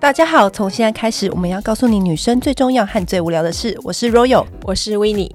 [0.00, 3.78] 大家好，从现在开始，我们要告诉你女生最重要和最无聊的事。
[3.82, 5.30] 我是 Royal，我是 Winnie。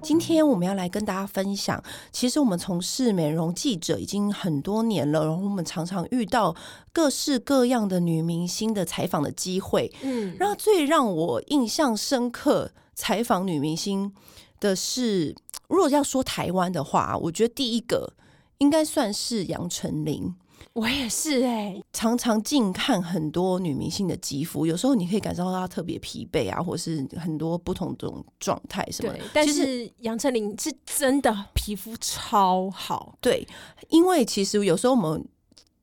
[0.00, 1.82] 今天我们要来跟大家分享，
[2.12, 6.54] 其实我们从事美容记者已经很多年了，然后我们常常遇到
[6.92, 9.92] 各式各样的女明星的采访的机会。
[10.02, 12.70] 嗯，然后最让我印象深刻
[13.02, 14.12] 采访女明星
[14.60, 15.34] 的是，
[15.66, 18.12] 如果要说台湾的话，我觉得第一个。
[18.58, 20.32] 应该算是杨丞琳，
[20.74, 29.18] 我也是哎、欸，常常近看很多女明星的肌肤，有时候你可以感受到她特别疲惫啊，或是很多不同种状态什么的。
[29.34, 33.44] 但是杨丞琳是真的皮肤超好，对，
[33.88, 35.26] 因为其实有时候我们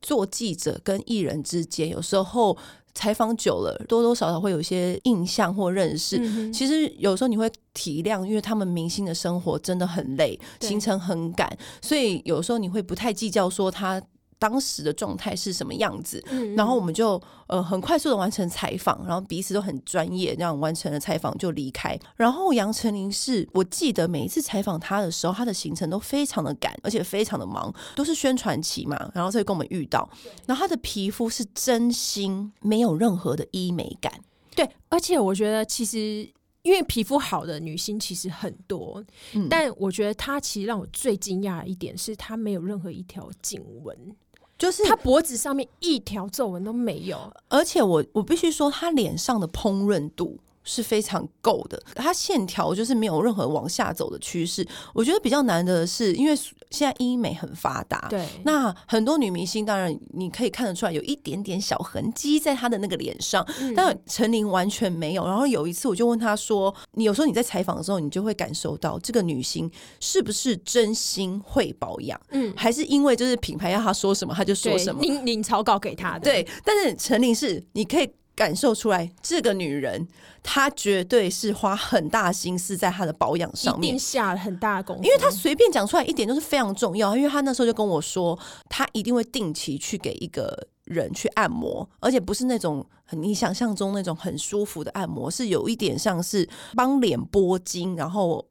[0.02, 2.58] 做记者跟艺人之间，有时候。
[2.94, 6.18] 采访久了，多多少少会有一些印象或认识。
[6.20, 14.02] 嗯、其实有时候你会体谅，因为他们明星的生活真的很累，行程很赶，所以有时候你会不太计较说他。
[14.40, 16.24] 当时的状态是什么样子？
[16.32, 22.00] 嗯、然后我们就呃很快速的完成采访，然后彼此都很专业，这样完成了采访就离开。
[22.16, 30.10] 然后杨丞琳是我记得每一次采访他的时候，他的行程都非常的赶，而且非常的忙，都是宣传期嘛，然后再跟我们遇到。
[30.48, 34.14] 然后他的皮肤是真心没有任何的医美感，
[34.56, 36.26] 对，而且我觉得其实
[36.62, 39.04] 因为皮肤好的女星其实很多，
[39.34, 44.16] 嗯、但我觉得她其实让我最惊讶的一点是她没有任何一条颈纹。
[44.60, 50.38] 就是他脖子上面一条皱纹都没有，而且我我必须说，他脸上的烹饪度
[50.70, 54.66] 是非常够的，它线条就是没有任何往下走的趋势。
[54.94, 56.36] 我觉得比较难的是，因为
[56.70, 65.26] 现在医美很发达，对，那很多女明星当然你可以看得出来有一点点小痕迹在她的那个脸上，嗯、但陈琳完全没有。
[65.26, 69.70] 然后有一次我就问她说：“你有时候你在采访的时候，你就会感受到这个女星
[70.00, 72.22] 是不是真心会保养？
[72.30, 75.02] 嗯，还是因为就是品牌要她说什么她就说什么？
[75.02, 76.20] 你领草稿给她的。
[76.20, 78.08] 对，但是陈琳是你可以。”
[78.40, 80.08] 感受出来，这个女人
[80.42, 85.04] 她绝对是花很大心思在她的保养上面，一定下了很大的功夫。
[85.04, 87.18] 因为她随便讲出来一点都是非常重要。
[87.18, 88.40] 因为她那时候就跟我说，
[88.70, 98.46] 她一定会定期去给一个人去按摩，而且不是那种你想象中那种很舒服的按摩，是有一点像是帮脸拨筋，然后。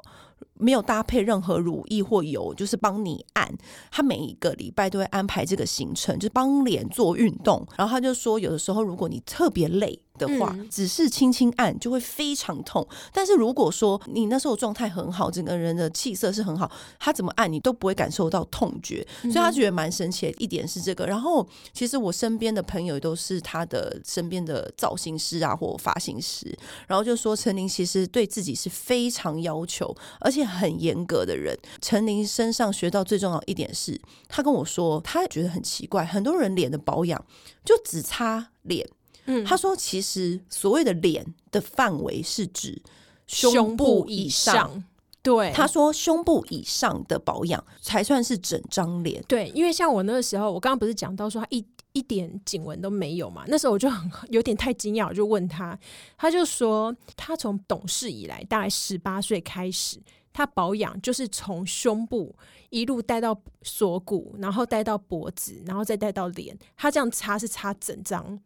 [0.58, 3.48] 没有搭配任何乳液或油，就是帮你按。
[3.90, 7.66] 他每一个礼拜都会安排这个行程，就是帮脸做运动。
[7.76, 12.86] 然后他就说，有的时候如果你特别累的话，嗯、只是轻轻按就会非常痛。
[13.12, 19.06] 但是如果说你那时候状态很好，整个人的气色是很好，他怎么按你都不会感受到痛觉。
[19.22, 21.06] 所以他觉得蛮神奇的一点是这个。
[21.06, 30.47] 然后其实我身边的朋友都是他的身边的造型师啊或发型师，然后就说陈琳其实对自己是非常要求，而且。
[30.48, 37.24] 很严格的人，陈琳身上学到最重要一点是，他跟我说，他觉得很奇怪，很多人脸的保养
[37.64, 38.88] 就只擦脸。
[39.26, 42.80] 嗯，他说其实所谓的脸的范围是指
[43.26, 44.54] 胸部以上。
[44.54, 44.84] 以上
[45.20, 49.22] 对，他说胸部以上的保养才算是整张脸。
[49.28, 55.78] 对，因为像我那个时候，我刚刚不是讲到说他一一点颈纹都没有嘛，那时候我就很有点太惊讶，我就问他，
[56.16, 60.00] 他就说他从懂事以来，大概十八岁开始。
[60.38, 62.32] 他保养就是从胸部
[62.70, 66.56] 一路带到锁骨，然后带到脖子，然后再带到脸。
[66.76, 68.38] 他这样擦是擦整张、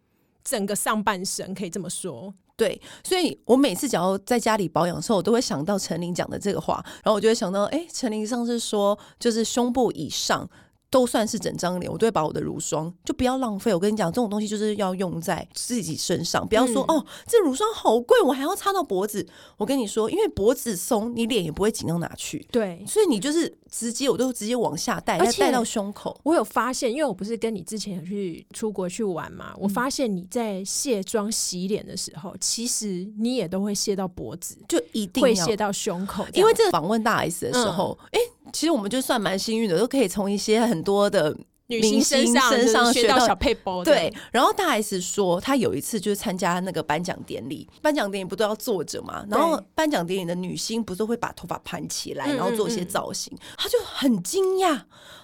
[0.42, 2.32] 整个上半身，可以这么说。
[2.56, 10.48] 对，所以我每次只要在家里保养的时候，我都会想到陈琳讲的这个话，然后我就会想到，哎，陈琳上次说就是胸部以上。
[10.92, 13.72] 都算是整张脸，我都会把我的乳霜就不要浪费。
[13.72, 19.26] 我跟你讲，这种东西就是要用在自己身上，不要说、嗯、哦，这乳霜好贵，我还要擦到脖子。
[19.56, 22.46] 我跟你说，因为脖子松，你脸也不会紧到哪去。
[22.52, 26.20] 对，所以你就是直接，我都直接往下带，再带到胸口。
[26.24, 36.26] 我有发现，因为我不是跟你之前有去出国去玩嘛，我发现你在卸妆洗脸的时候，其实你也都会卸到脖子，就一定会卸到胸口。
[36.34, 38.31] 因为这个访问大 S 的时候，哎、嗯。
[38.52, 41.34] 其实我们就算蛮幸运的，都可以从一些很多的
[41.66, 43.82] 明星身上，身上学到小配包。
[43.82, 49.24] 对，然后大 S 说，她有一次就是参加那个颁奖典礼，颁奖典礼不都要坐着嘛？
[49.30, 53.36] 然后颁奖典礼的女星不是会把头发盘起来，然后做一些造型？
[53.56, 54.82] 她就很惊讶，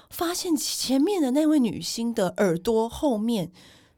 [0.09, 3.53] 发现前面的那位女星的耳朵后面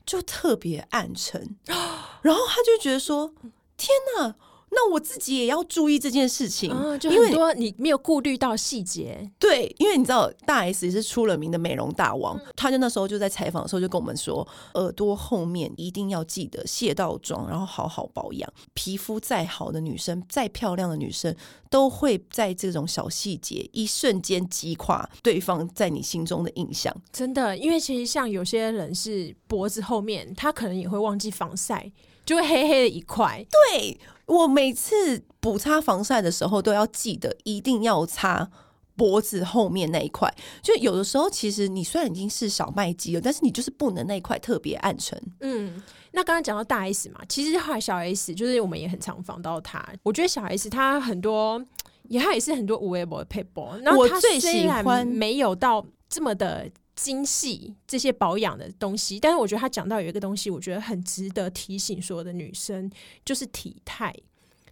[0.04, 1.56] 就特别暗沉，
[2.22, 3.32] 然后她就觉得说：
[3.76, 3.88] 天
[4.18, 4.34] 哪！
[4.72, 9.28] 那我自己也要注意这件事情，啊、就很多你没有顾虑到细节。
[9.38, 18.48] 对，因为你知道大 S 也是出了名的美容大王，嗯、他就那时候就在采访的时候就跟我们说，耳朵后面一定要记得卸到妆，然后好好保养。
[18.72, 21.34] 皮肤再好的女生，再漂亮的女生，
[21.68, 26.94] 都会在这种小细节一瞬间击垮对方在你心中的印象。
[27.12, 31.90] 真的，因为其实像有些人是脖子后面，他可能也会忘记防晒。
[32.30, 33.44] 就会黑黑的一块。
[33.50, 38.48] 对，我每次补擦防晒的时候，都要记得一定要擦
[38.94, 40.32] 脖子后面那一块。
[40.62, 45.20] 就有的时候，其实你虽然已经是小麦肌了，但是你就是不能那一块特别暗沉。
[45.40, 45.82] 嗯，
[46.12, 49.84] 那刚刚讲到大 S 嘛，其实后来小 S 就是我们也很常访到她。
[50.04, 51.60] 我觉得小 S 她很多，
[52.04, 53.76] 也她也是很多无微博的配播。
[53.82, 56.70] 然后她虽然没有到这么的。
[57.02, 62.90] 精细这些保养的东西，但是我觉得他讲到有一个东西，我觉得很值得提醒所有的女生，
[63.24, 64.14] 就是体态。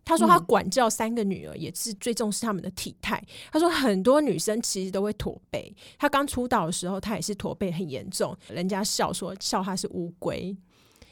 [0.05, 3.23] 他说他管教三个女儿，也是最重视他们的体态。
[3.51, 10.55] 他说很多女生其实都会驼背，他刚出道的时候，他也是驼背很严重，人家笑说笑他是乌龟。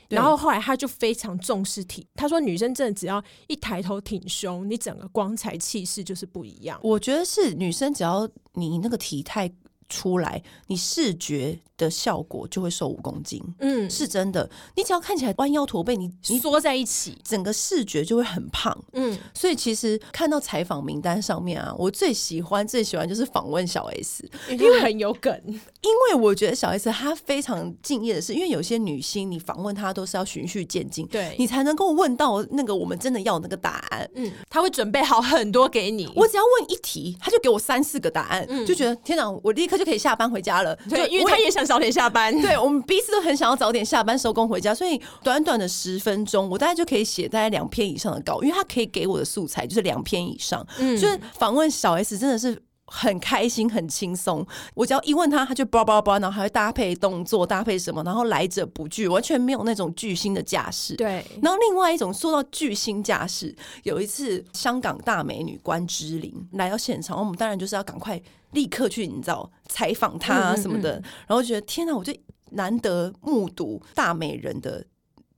[0.08, 6.78] 然后后来他就非常重视体，他说女生真的只要一抬头挺胸，你整个光彩气势就是不一样。
[6.82, 9.50] 我觉得是女生只要你那个体态
[9.88, 14.48] 出来，你视觉的效果就会瘦五公斤，嗯，是真的。
[14.74, 19.16] 你只要看起来弯腰驼背，你你缩在一起，整个视觉就会很胖，嗯。
[19.34, 25.40] 所以其实看到采访名单上面啊，我最喜欢最喜欢就是访问小 S，因为很有梗。
[25.46, 34.10] 因为我觉得小 S 她非常敬业的是，因为有些女星你访问她都是要循序渐进，对你才能够问到那个我们真的要那个答案。
[34.14, 40.74] 嗯，她会准备好很多给你，我只要问一题，她就给我三四个答案，嗯，就觉得天哪，我立刻就可以下班回家了。
[40.88, 41.66] 对，因为他也想。
[41.66, 50.64] 早点下班，对，我们彼此都很想要早点下班收工回家，所以短短的十分钟，我大概就可以写大概两篇以上的稿，因为他可以给我的素材就是两篇以上。
[50.78, 60.94] 嗯，所以访问小 S 真的是很开心很轻松，我只要一问他，他就叭叭叭，然后还会搭配动作搭配什么，然后来者不拒，完全没有那种巨星的架势。
[60.94, 63.52] 对，然后另外一种说到巨星架势，
[63.82, 68.22] 有一次香港大美女关之琳来到现场，我们当然就是要赶快。
[68.56, 72.12] 立刻去，你知道采访他什么的，嗯嗯嗯，然后觉得天哪，我就
[72.52, 74.84] 难得目睹大美人的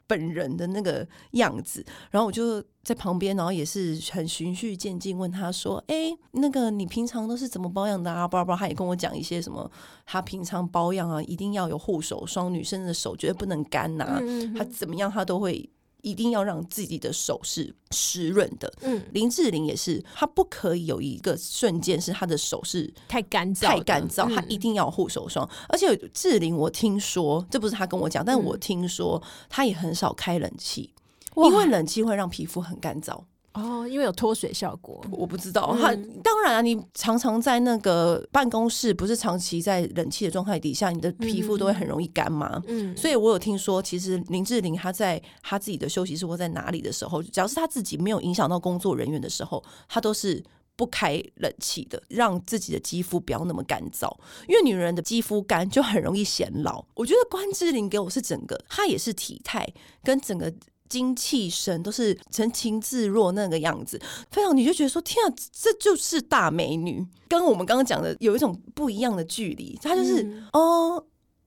[0.06, 9.68] 本人的那个样子，然后我就在旁边，然后也是很循序渐进问他说：“哎，那个你平常都是怎么保养的啊？”巴拉巴拉，他也跟我讲一些什么，
[10.06, 14.22] 他平常保养啊，一定要有护手霜，女生的手绝对不能干呐，啊，
[14.56, 15.68] 他怎么样，他都会。
[16.02, 18.72] 一定要让自己的手是湿润的。
[18.82, 25.48] 嗯，林志玲也是，她不可以有一个瞬间是她的手是太干燥，太干燥，她一定要护手霜。
[25.50, 30.92] 嗯、而且志玲，我听说这不是她跟我讲，但我听说她也很少开冷气，
[31.34, 33.20] 嗯、因为冷气会让皮肤很干燥。
[33.54, 35.76] 哦，因为有脱水效果，我不知道。
[35.80, 42.62] 他、嗯、当然啊，你常常在那个办公室，不是长期在冷气的状态底下，你的皮肤都会很容易干嘛。
[42.68, 50.40] 嗯，所以我有听说，其实林志玲她在她自己的休息室或在哪里的时候，只要是她自己没有影响到工作人员的时候，她都是
[50.76, 54.08] 不开冷气的，让自己的肌肤不要那么干燥。
[54.46, 56.84] 因为女人的肌肤干就很容易显老。
[56.94, 59.66] 我觉得关之琳给我是整个，她也是体态
[60.04, 60.52] 跟整个。
[60.88, 64.00] 精气神都是神情自若那个样子，
[64.30, 69.78] 非常你就觉得说天啊，这就是大美女，跟我们刚刚讲的有一种不一样的距离。
[69.82, 71.04] 她就是、嗯、哦，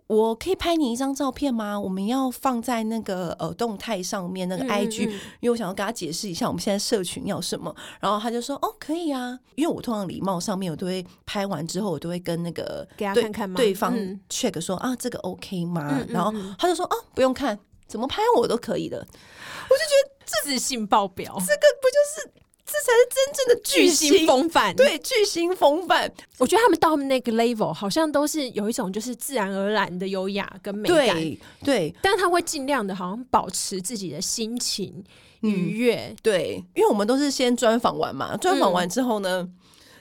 [0.08, 1.80] 我可以拍你一张照片吗？
[1.80, 7.74] 我们要放在那个呃动态上面那个 IG，、嗯嗯、因为我想要跟她解释一下我们现在社群要什么。
[8.00, 13.56] 然后她就说哦，可以啊，因为我通常礼貌上面我都会拍完之后，我都会跟那个给他看看吗？
[13.56, 13.95] 对方
[14.30, 16.04] check 说、嗯、啊这个 OK 吗？
[16.10, 17.57] 然后他就说哦，不用看。
[17.92, 22.31] 怎么拍我都可以的，我就觉得这自信爆表，这个不就是
[22.66, 24.74] 这才是真正的巨星风范？
[24.74, 26.10] 对，巨星风范。
[26.38, 31.95] 我觉得他们到那个 level，好像都是有一种就是自然而然的优雅跟美感，对，对。
[32.02, 35.04] 但是他会尽量的，好像保持自己的心情
[35.42, 36.16] 愉悦、嗯。
[36.24, 39.54] 对，因为我们都是先专访完嘛，专访完之后呢，嗯、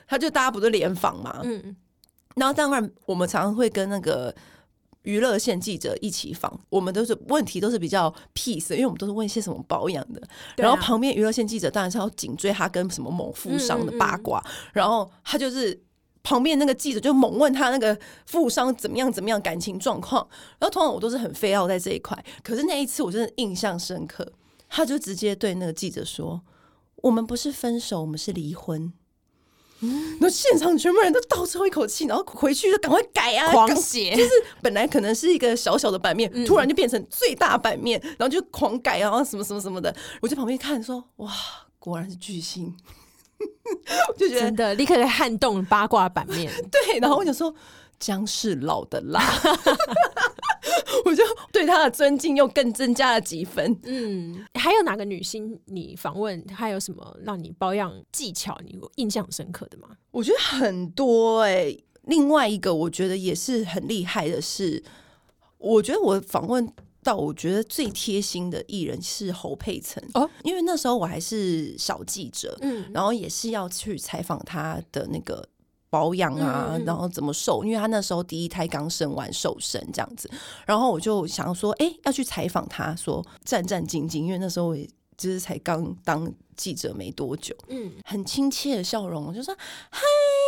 [0.06, 1.74] 他就大家不是联访嘛，嗯，
[2.36, 4.32] 然后当然我们常常会跟那个。
[5.02, 10.20] 娱乐线记者一起访，我们都是问题都是比较 peace，因为我们都是问一些什么保养的。
[10.20, 15.80] 啊、然后旁边娱乐线记者当然是要紧追他跟什么某富商的八卦，嗯嗯嗯，然后他就是
[16.22, 20.26] 旁边那个记者就猛问他那个富商怎么样怎么样感情状况。
[20.58, 24.30] 然后通常我都是很 fail 在这一块，可是那一次我真的印象深刻，
[24.68, 26.42] 他就直接对那个记者说
[27.02, 28.92] ：“我们不是分手，我们是离婚。”
[30.20, 39.94] 那现场全部人都倒抽一口气，然后回去就赶快改啊，狂写， 就是本来可能是一个小小的版面，突然就变成最大版面，然后就狂改啊，什么什么什么的。
[40.20, 41.32] 我在旁边看说，哇，
[41.78, 42.76] 果然是巨星，
[44.18, 46.52] 就觉得真的立刻在撼动八卦版面。
[46.70, 47.54] 对，然后我就说
[47.98, 49.22] 姜是老的辣，
[51.04, 51.22] 我就
[51.52, 53.78] 对他的尊敬又更增加了几分。
[53.84, 59.88] 嗯，还有哪个女星你访问，还有什么让你保养技巧你印象深刻的吗？
[60.10, 61.84] 我觉得很多哎、欸。
[62.04, 64.82] 另外一个我觉得也是很厉害的是，
[65.58, 66.66] 我觉得我访问
[67.04, 75.46] 到我觉得最贴心的艺人是侯佩岑哦，因为那时候我还是小记者，嗯，然后也是要去采访他的那个
[75.90, 80.30] 保养啊，然后怎么瘦，因为他那时候第一胎刚生完瘦身这样子，
[80.64, 89.56] 然后我就想说，哎，要去采访他，说战战兢兢，因为那时候我也就是才刚当记者没多久，嗯，很亲切的笑容，我就说
[89.88, 90.00] 嗨。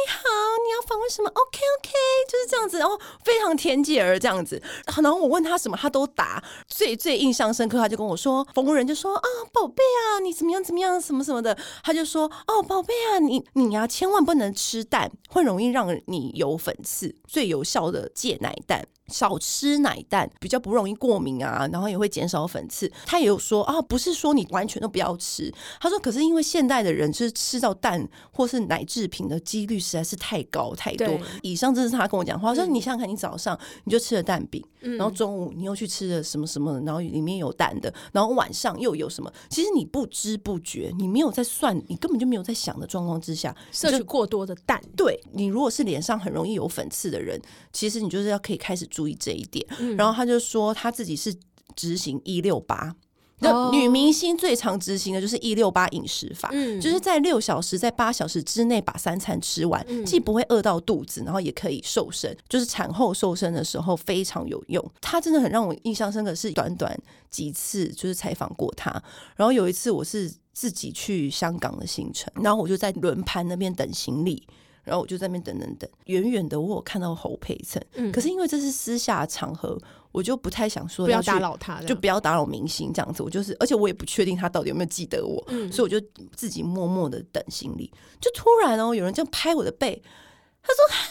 [0.09, 0.19] 好，
[0.67, 1.91] 你要访问什么？OK OK，
[2.29, 4.61] 就是这样子，然后非常甜姐儿这样子，
[5.01, 6.43] 然后我问他什么，他都答。
[6.69, 17.15] 最最印象深刻，他就跟我说，逢人就说啊，宝贝啊，你怎么样怎么样，什么什么的，他就说哦，宝贝啊，你你呀、啊，千万不能吃蛋，会容易让你有粉刺。
[17.27, 18.87] 最有效的戒奶蛋。
[19.09, 22.91] 少吃奶蛋比较不容易过敏啊，然后也会减少粉刺。
[23.05, 25.53] 他也有说啊，不是说你完全都不要吃。
[25.81, 31.19] 他说，可是因为现代的人就是吃到蛋或是奶制品的几率实在是太高太多。
[31.43, 39.33] 以上这是他跟我讲话，说你想想看，你早上你就吃了蛋饼，然后中午你又去吃了什么什么，然后里面有蛋的，然后晚上又有什么？
[39.49, 44.83] 其实你不知不觉，你没有在算，你根本就没有在想的状况之下，摄取过多的蛋。
[44.97, 47.41] 对，你如果是脸上很容易有粉刺的人，
[47.73, 49.65] 其实你就是要可以开始注意这一点，
[49.97, 51.35] 然后他就说他自己是
[51.77, 52.95] 执行一六八，
[53.43, 64.85] 那女明星最常执行的就是一六八饮食法，就是在六小时、在八小时之内把三餐吃完，既不会饿到肚子，然后也可以瘦身，就是产后瘦身的时候非常有用。
[65.01, 66.99] 她真的很让我印象深刻，是短短
[67.31, 68.91] 几次就是采访过她，
[69.37, 74.47] 然后有一次我是自己去香港的行程，然后我就在轮盘那边等行李。
[74.85, 79.79] 然后我就在那边等等等，远远的我有看到侯佩岑，嗯，可是因为这是私下场合，
[80.11, 83.23] 我就不太想说要不要打扰他，就不要打扰明星这样子。
[83.23, 87.93] 我就是，而且我也不确定他到底有没有记得我，嗯，所以我就自己默默的等行李。
[88.21, 90.03] 就突然哦，有人这样拍我的背，
[90.63, 91.09] 他说：“嗨。”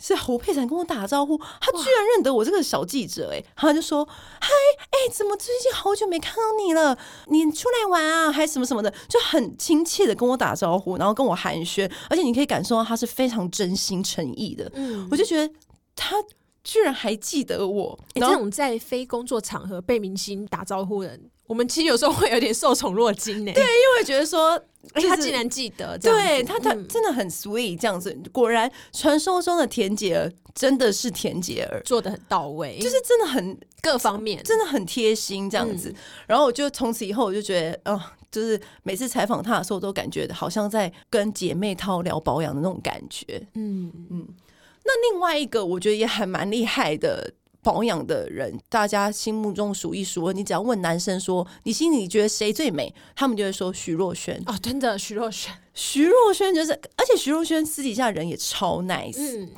[0.00, 4.06] 是侯佩岑跟我打招呼，他居然认得我这个小记者哎、欸，他就说
[4.40, 4.48] ：“嗨，
[4.90, 6.96] 哎，怎么最近好久没看到你了？
[7.26, 14.70] 你出来玩啊，还什么什么的，就很亲切的跟我打招呼，然后跟我寒暄，而且你可以感受到他是非常真心诚意的。
[14.74, 15.52] 嗯，我就觉得
[15.96, 16.16] 他
[16.62, 17.98] 居然还记得我。
[18.14, 23.52] 哎，这种在非工作场合被明星打招呼的人，我们其实有时候会有点受宠若惊呢。
[23.52, 24.62] 对，因为觉得说。”
[24.94, 28.16] 他竟然记得，对他，他真的很 sweet，这样子。
[28.32, 35.94] 果然，传说中的田姐儿真的是田姐儿，做的很到位，就是真的很各方面，真的很贴心这样子。
[36.26, 38.00] 然后我就从此以后，我就觉得，哦，
[38.32, 43.46] 就是每次采访他的时候，都感觉好像在跟姐妹淘聊保养的那种感觉。
[43.54, 44.26] 嗯嗯。
[44.84, 47.30] 那另外一个，我觉得也还蛮厉害的。
[47.62, 50.32] 保养的人，大家心目中数一数二。
[50.32, 54.40] 你只要问男生说，你心里觉得谁最美，他们就会说徐若瑄。
[54.46, 59.50] 哦，真的，徐若瑄，徐若瑄就是，而且徐若瑄私底下人也超 nice，嗯，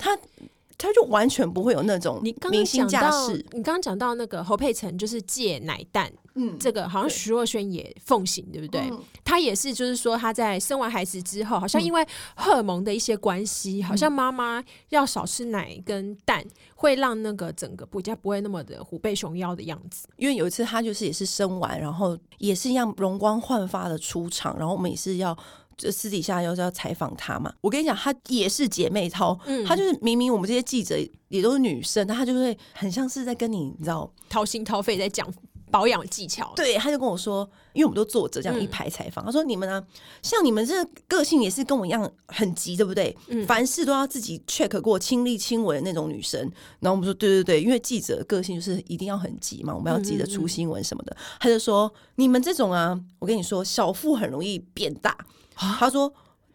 [0.81, 3.29] 他他就完全不会有那种你刚刚讲到。
[3.31, 6.13] 你刚刚讲到那个侯佩岑，就是戒奶蛋。
[6.35, 8.91] 嗯，这个好像徐若瑄也奉行，对，不对？
[9.25, 16.45] 她、嗯、也是，就是说她在生完孩子之后，好像因为荷尔蒙的一些关系，嗯、好像妈妈要少吃奶跟蛋，
[16.75, 20.09] 会让那个整个比较不会那么的虎背熊腰的样子。
[20.17, 25.37] 因为有一次她就是也是生完，然后也是一样容光焕发的出场，然后我们也是要
[25.81, 27.53] 就私底下要要采访她嘛。
[27.61, 30.97] 我跟你讲，她也是姐妹淘，嗯，她就是明明我们这些记者
[31.29, 35.27] 也都是女生，她就会很像是在跟你，你知道掏心掏肺在讲。
[35.73, 39.87] 保养技巧，对，他就跟我说，因为我们都坐着这样一排采访，嗯、他说你们呢、啊，
[40.21, 43.17] 像你们这个个性也是跟我一样很急，对不对？
[43.29, 46.41] 嗯、凡事都要自己 check 过，亲力亲为的那种女生。
[46.81, 51.13] 然后我们说，对对对，因为记者的个性就是一定要很急嘛，我们要急着出新闻什么的。
[51.13, 55.17] 嗯嗯嗯，他就说，你们这种啊，我跟你说，小腹很容易变大。
[55.61, 56.13] 啊、他说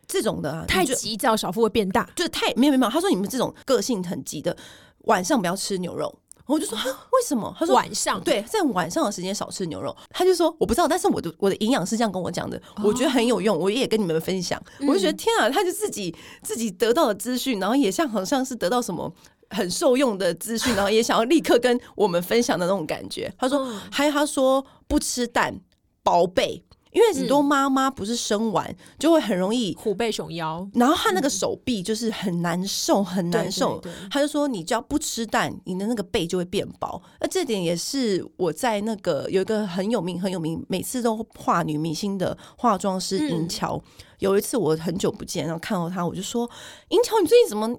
[0.08, 2.92] 这种的、啊、太急躁，小腹会变大，就是太没有没有。
[2.92, 4.56] 他说你们这种个性很急的，
[5.06, 6.14] 晚上不要吃牛肉。
[6.48, 7.52] 我就说为什么？
[7.58, 9.96] 他说晚上对，在晚上的时间少吃牛肉。
[10.12, 14.62] 他就说我不知道，但是我的我的营养师这样跟我讲的，我觉得很有用，我也跟你们分享。
[14.88, 19.12] 我就觉得天啊，他就自己自己得到的资讯，然后也像好像是得到什么
[19.50, 23.34] 很受用的资讯，然后也想要立刻跟我们分享的那种感觉。
[23.40, 25.60] 他说还有他说不吃蛋，
[26.04, 26.64] 薄背。
[26.96, 33.82] 因为很多妈妈不是生完、嗯、就会很容易虎背熊腰，然后她那个手臂就是很难受，很难受。
[34.10, 37.02] 她就说，你只要不吃蛋，你的那个背就会变薄。
[37.20, 43.76] 那这点也是我在那个有一个很有名、很有名，每次都画女明星的化妆师银桥。
[43.76, 46.50] 嗯、有一次我很久不见，然后看到她，我就说
[46.88, 47.78] ：“银桥，你最近怎么？”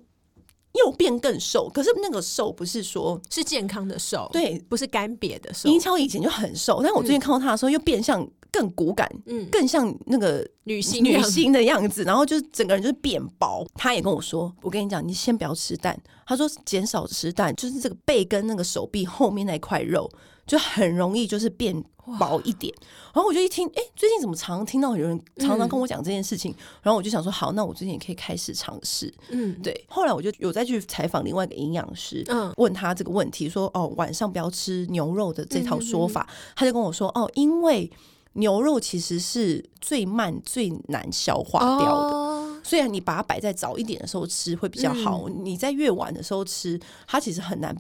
[0.77, 5.69] 又变更瘦，可是那个瘦不是说是健康的瘦，对，不是干瘪的瘦。
[5.69, 13.67] 银乔以前就很瘦，但我最近看到她的时候，又变相更骨感，嗯，更像那个女性女星的样子，然后就是整个人就是变薄。
[13.75, 20.11] 她也跟我说：“我跟你讲，你先不要吃蛋。”她说：“减少吃蛋，就是这个背跟那个手臂后面那块肉。”
[20.47, 21.75] 就很容易就是变
[22.19, 22.73] 薄一点，
[23.13, 29.85] 然后我就一听，哎、欸，最近怎么常常听到有人常常跟我讲这件事情，嗯、然后我就想说，好，那我最近也可以开始尝试，嗯，对。
[29.89, 37.91] 后来我就有再去采访另外一个营养师，嗯，问他这个问题，说，哦，晚上不要吃牛肉的这套说法，他就跟我说，哦，因为
[38.35, 47.77] 牛肉其实是最慢最难消化掉的，哦、虽然你把它摆在早一点的时候吃会比较好，嗯、你在越晚的时候吃，它其实很难。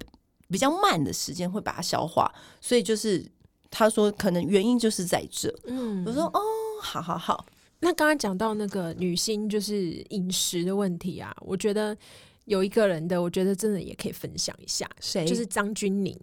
[0.48, 3.24] 比较慢的时间会把它消化，所以就是
[3.70, 5.52] 他说可能原因就是在这。
[5.66, 6.40] 嗯，我说哦，
[6.80, 7.44] 好好好。
[7.80, 11.96] 那刚刚讲到那个女星就是饮食的问题啊，我觉得
[12.46, 15.24] 有一个人的，我觉得真的也可以分享一下，谁？
[15.26, 16.16] 就是张钧甯。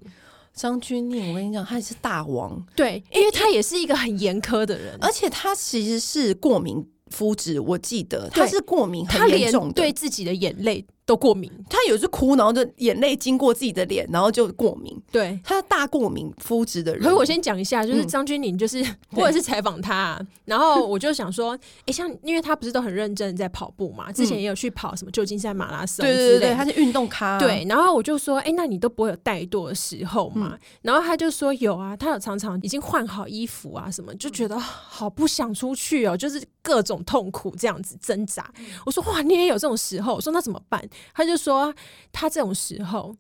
[0.53, 10.85] 张钧甯，我跟你讲，他也是大王，对，因为他也是一个很严苛的人，而且他其实是过敏肤质，我记得他是过敏很严重的，对自己的眼泪。
[11.05, 14.98] 都过敏，他有一次哭，然后就眼泪经过自己的脸，然后就过敏。
[15.12, 17.03] 对，他是大过敏肤质的人。
[17.03, 18.81] 所以我先讲一下，就是张钧甯，就是
[19.12, 27.38] 或者是采访他，然后我就想说，哎，像因为他不是都很认真在跑步嘛，之前也有去跑什么旧金山马拉松，对对对，他是运动咖。
[27.38, 30.57] 对，然后我就说，哎，那你都不会有怠惰的时候嘛？
[30.81, 38.50] 然后他就说有啊，他有常常已经换好衣服啊什么，就觉得好不想出去哦，就是各种痛苦这样子挣扎。
[38.86, 40.15] 我说哇，你也有这种时候？
[40.15, 40.81] 我说那怎么办？
[41.13, 41.73] 他就说。
[42.12, 43.15] 他这种时候，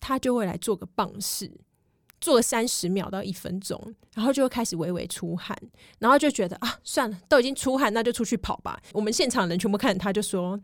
[0.00, 1.50] 他就会来做个棒式，
[2.20, 5.56] 做三十秒到一分钟，然后就会开始微微出汗，
[5.98, 8.80] 然后就觉得啊，算了，都已经出汗，那就出去跑吧。
[8.92, 10.58] 我们现场人全部看他，就说，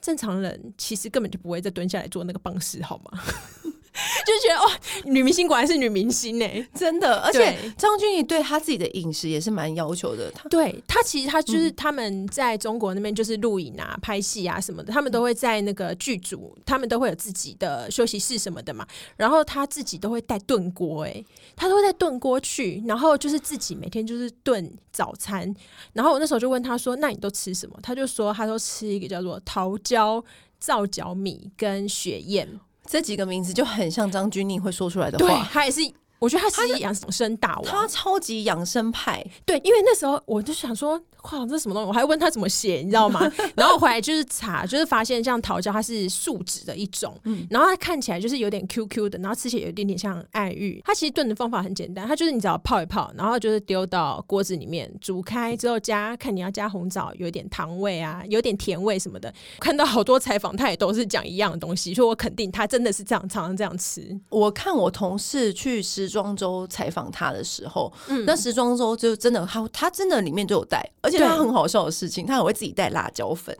[0.00, 3.22] 正常人其实根本就不会再蹲下来做那个棒式，好吗？
[4.26, 7.20] 就觉得哇，女明星果然是女明星呢、欸，真的。
[7.20, 10.28] 而且张钧甯对她自己的饮食也是蛮要求的。
[10.32, 18.84] 她对她其实她就是他们在中国那边就是录影啊、拍戏啊什么的，他们都会在那个剧组，他们都会有自己的休息室什么的嘛。
[19.16, 25.54] 然后她自己都会带炖锅，哎，她都会带炖锅去，然后就是自己每天就是炖早餐。
[25.92, 30.24] 然后我那时候就问她说：“那你都吃什么？”她就说：“她都吃一个叫做桃胶
[30.58, 35.80] 皂角米跟雪燕。”这几个名字就很像张钧甯会说出来的话，对，他也是。
[36.24, 39.22] 我觉得他是养生大王，他超级养生派。
[39.44, 41.88] 对，因为那时候我就想说，哇，这是什么东西？
[41.88, 43.30] 我还问他怎么写，你知道吗？
[43.54, 50.80] 然后回来就是查，就是发现像桃胶，它是树脂的一种，嗯，然后它看起来就是有点 Q Q 的，然后吃起来有一点点像爱玉。
[50.82, 59.32] 它其实炖的方法很简单，它就是你只要泡一泡，然后就是丢到锅子里面煮开之后加，看你要加红枣，有点糖味啊，有点甜味什么的。
[59.60, 64.18] 看到好多采访，他也都是讲一样的东西，所以我肯定他真的是这样常常这样吃。
[64.30, 73.54] 我看我同事去时装周采访他的时候，嗯、那时装周就真的他他真的里面就有带，而且他很好笑的事情，他还会自己带辣椒粉。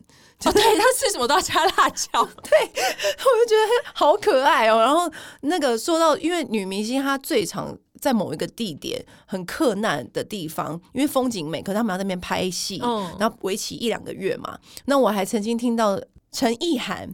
[0.45, 4.79] 哦，对，他吃什么都要加辣椒， 对，我就觉得好可爱哦。
[4.79, 14.57] 然后那个说到，因为女明星她最常在某一个地点很克难的地方，因为风景美，可是他们要在那边拍戏，嗯、然后为期一两个月嘛。
[14.85, 16.01] 那我还曾经听到。
[16.37, 17.09] 陈意涵，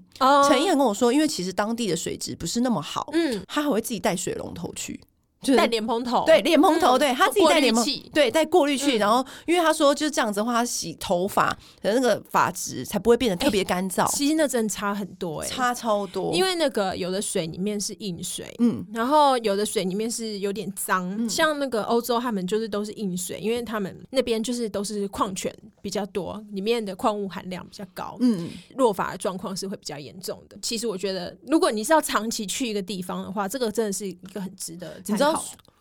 [0.48, 4.98] 陈意涵跟我说，因为其实当地的水质不是那么好，嗯，他还会自己带水龙头去。
[5.42, 11.48] 就带莲蓬头，对莲蓬头，对他自己戴莲蓬，对戴过滤器，然后因为他说就是这样子的话，他洗头发
[11.80, 14.06] 的那个发质才不会变得特别干燥。
[14.14, 16.30] 其实那真的差很多，哎，差超多。
[16.34, 21.26] 因为那个有的水里面是硬水，嗯，然后有的水里面是有点脏。
[21.26, 25.50] 像那个欧洲，他们就是都是硬水，因为他们那边就是都是矿泉
[25.80, 30.58] 比较多，里面的矿物含量比较高，嗯，落发的状况是会比较严重的。
[30.60, 35.29] 其实我觉得，如果你是要长期去一个地方的话，这个真的是一个很值得，你知道。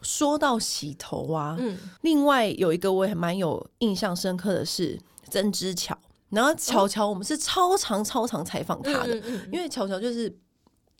[0.01, 5.97] 说到洗头啊，嗯，另外有一个我也蛮有印象深刻的是曾之乔，
[6.29, 9.17] 然后乔乔我们是超长超长采访他的，
[9.51, 10.33] 因为乔乔就是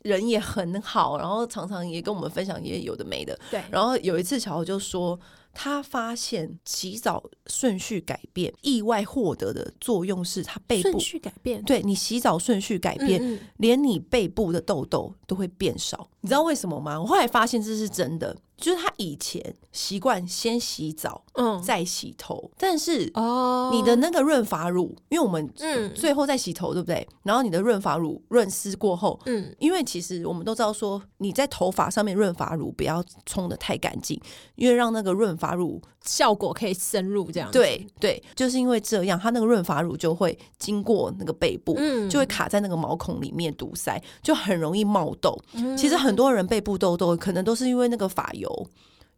[0.02, 3.62] 人也很好，然后常常也跟我们分享也有的没的，对。
[3.70, 5.18] 然后有一次乔乔就说。
[5.52, 11.62] 他发现洗澡顺序改变，意外获得的作用是他背部顺序改变。
[11.64, 16.08] 对，你洗澡顺序改变，嗯嗯，连你背部的痘痘都会变少。
[16.20, 17.00] 你知道为什么吗？
[17.00, 18.36] 我后来发现这是真的。
[18.60, 19.42] 就是他以前
[19.72, 27.06] 习惯先洗澡，嗯，再洗头，但是哦，你的那个润发乳，因为我们嗯最后再洗头，对不对？
[27.22, 34.20] 然后你的润发乳润湿过后，嗯，因为其实我们都知道说，你在头发上面润发乳不要冲的太干净，
[34.56, 37.58] 因为让那个润发乳效果可以深入这样子。
[37.58, 45.38] 对对，就是因为这样，它那个润发乳就会经过那个背部，嗯就会卡在那个毛孔里面堵塞，就很容易冒痘。
[45.54, 48.49] 嗯其实很多人背部痘痘可能都是因为那个发油。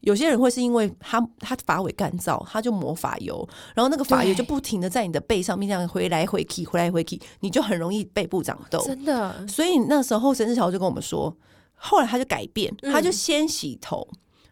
[0.00, 8.82] 有些人会是因为他他发尾干燥，他就抹发油，然后那个发油就不停的在你的背上面这样回来回去，回来回去，你就很容易背部长痘。
[8.84, 11.32] 真的，所以那时候沈志乔就跟我们说，
[11.74, 14.08] 后来他就改变，他就先洗头，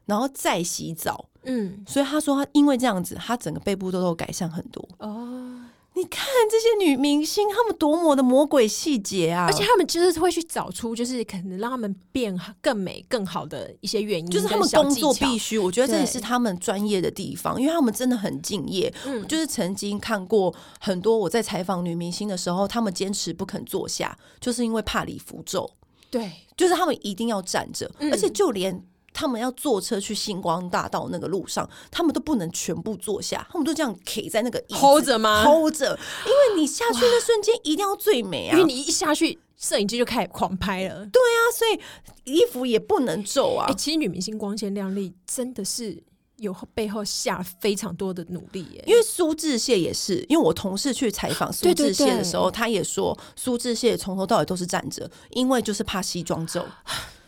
[0.06, 1.26] 然后再洗澡。
[1.42, 4.86] 嗯，所以他说他因为这样子，他整个背部痘痘改善很多。
[4.98, 9.46] 哦，你看这些女明星，她们多么的魔鬼细节啊！
[9.46, 18.92] 而且她们就是会去找出，就是可能让她们变更美、更好的一些原因，就是她们工作必须，我觉得这也是对他们专业的地方，因为他们真的很敬业。
[19.04, 25.70] 嗯就是曾经看过很多我在采访女明星的时候，她们坚持不肯坐下，就是因为怕礼服皱，
[26.10, 28.82] 对，就是他们一定要站着，嗯而且就连。
[29.12, 38.52] 他们要坐车去星光大道那个路上，他们都不能全部坐下，他们都这样 K 在那个椅子 hold 着吗？hold 着，因为你下去那瞬间一定要最美啊！
[38.52, 41.04] 因为你一下去，摄影机就开始狂拍了。
[41.06, 43.66] 对啊，所以衣服也不能皱啊。
[43.68, 46.02] 哎、其实女明星光鲜亮丽，真的是
[46.36, 48.84] 有背后下非常多的努力耶。
[48.86, 56.64] 因为苏志燮也是，因为我同事去采访苏志燮的时候，他也说苏志燮从头到尾都是站着，因为就是怕西装皱。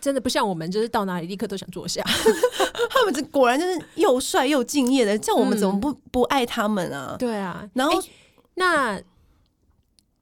[0.03, 2.03] 真的不像我们，就是到哪里立刻都想坐下。
[2.91, 7.17] 他们这果然就是又帅又敬业的，像我们怎么不、不爱他们啊？
[7.19, 8.11] 对啊，然后、欸、
[8.55, 9.01] 那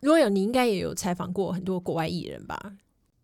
[0.01, 2.61] 如果有你应该也有采访过很多国外艺人吧？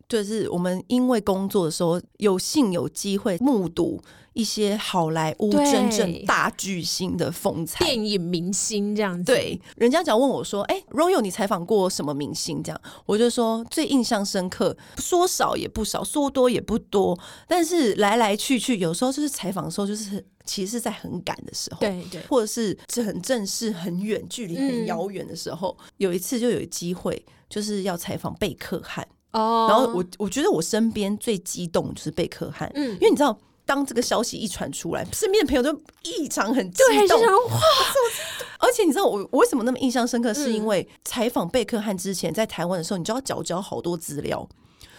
[0.08, 4.00] 就是我们因为工作的时候有幸有机会目睹
[4.34, 9.24] 一些好莱坞真正大巨星的风采，电影明星这样子。
[9.24, 29.08] 对，人家只要问我说：“哎、欸、，Royal，你采访过什么明星？”这样，我就说最印象深刻，说少也不少，说多也不多，但是来来去去，有时候就是采访的时候，就是其实是在很赶的时候，对对，或者是很正式、很远距离、很遥远的时候，嗯、有一次就有机会，就是要采访贝克汉。
[29.36, 37.60] 哦，然后我我觉得我身边最激动就是贝克汉，嗯，因为你知道，当这个消息一传出来，身边的朋友都异常很激动，哇！
[38.58, 44.48] 而且你知道我我为什么那么印象深刻，是因为采访贝克汉之前在台湾的时候，你就要缴交好多资料。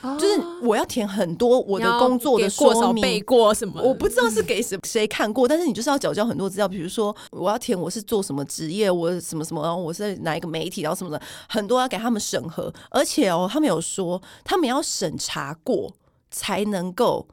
[0.01, 3.81] 就是我要填很多我的工作的说明，背过什么？
[3.81, 15.91] 我不知道是给谁谁看过，但是你就是要缴交很多资料，比如说我要填我是做什么职业，我什么什么，然后我是在哪一个媒体，然后什么的，很多要给他们审核，而且哦，他们有说他们要审查过
[16.29, 17.27] 才能够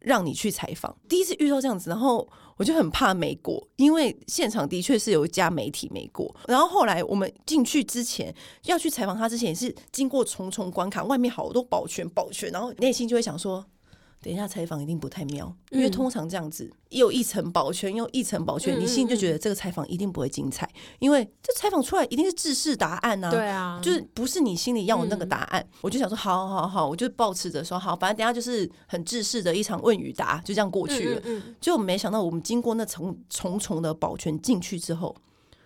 [0.00, 0.96] 让你去采访。
[1.08, 2.28] 第一次遇到这样子，然后。
[2.60, 6.30] 我就很怕没过，因为现场的确是有一家媒体没过。
[6.46, 13.64] 然后后来我们进去之前要去采访他之前，也是经过重重关卡，外面好多保全保全，然后内心就会想说。
[14.22, 25.66] 等一下采访一定不太妙，因为通常这样子又一层保全又一层保全，你心里就觉得这个采访一定不会精彩，因为这采访出来一定是制式答案啊，对啊，就是不是你心里要的那个答案。
[25.80, 31.22] 我就想说，好好好，我就抱持着说好，反正等下就是很制式的一场问与答，就这样过去了。
[31.58, 35.16] 就没想到我们经过那重重重的保全进去之后。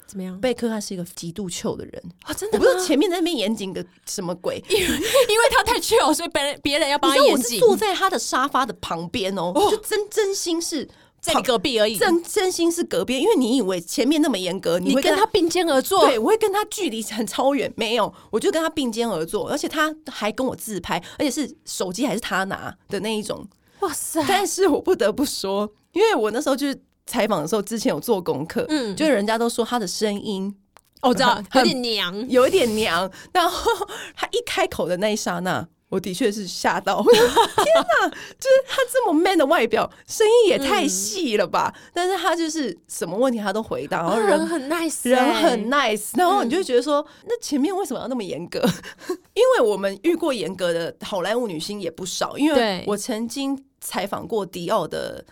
[0.06, 0.38] 怎么样？
[0.40, 2.32] 贝克汉是一个极度糗的人啊！
[2.32, 7.34] 真的，我不知道前面在那边严谨的什么鬼，因为 因为他太糗，所以别人别人要帮他严谨。
[7.34, 10.88] 我是坐在他的沙发的旁边哦，就真真心是
[11.20, 13.18] 在你隔壁而已，真真心是隔壁。
[13.18, 23.46] 因为你以为前面那么严格，你会跟他并肩而坐，对，我会跟他距离很超远，没有，我就跟他并肩而坐，而且他还跟我自拍，而且是手机还是他拿的那一种。
[23.80, 24.24] 哇塞！
[24.28, 30.54] 但是我不得不说，因为我那时候就是采访的时候，之前有做功课，嗯，就是人家都说他的声音。
[31.02, 33.10] 我知道有点娘，有一点娘。
[33.30, 33.86] 然后
[34.16, 37.02] 他一开口的那一刹那，我的确是吓到。
[37.02, 38.08] 天哪，
[38.40, 41.70] 就是他这么 man 的外表，声音也太细了吧？
[41.76, 46.16] 嗯、但是他就是什么问题他都回答，然后人很 nice，人很 nice。
[46.16, 48.58] 然后你就会觉得说，嗯、那前面为什么要那么严格？
[49.34, 52.38] 因为我们遇过严格的好莱坞女星也不少。
[52.38, 55.22] 因为我曾经采访过迪奥的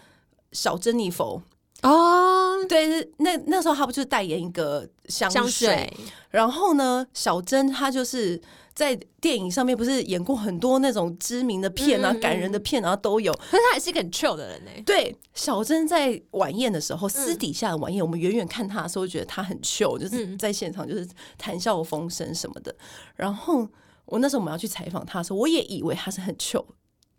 [0.52, 1.42] 小珍妮佛。
[1.82, 5.92] 哦，oh, 对，那那时候他不就是代言一个香水，香水
[6.30, 8.40] 然后呢，小珍她就是
[8.72, 14.70] 在电影上面不是演过很多那种知名的片啊、嗯、感人的片啊都有，可是她也是一个很 chill 的人呢。
[14.86, 22.72] 对，小珍在晚宴的时候，私底下的晚宴，嗯、我们远远看她的时候，觉得她很 chill，就是在现场就是谈笑风生什么的。
[23.16, 23.68] 然后
[24.04, 26.64] 我那时候我们要去采访她的时候，我也以为她是很 chill，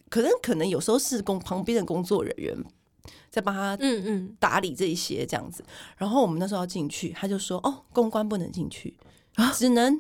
[0.10, 2.58] 可能可能有时候是工旁边的工作人员。
[3.30, 5.64] 在帮他嗯嗯打理这一些这样子。
[5.98, 8.98] 然后我们那时候要进去，他就说：“哦，公关不能进去，
[9.54, 10.00] 只能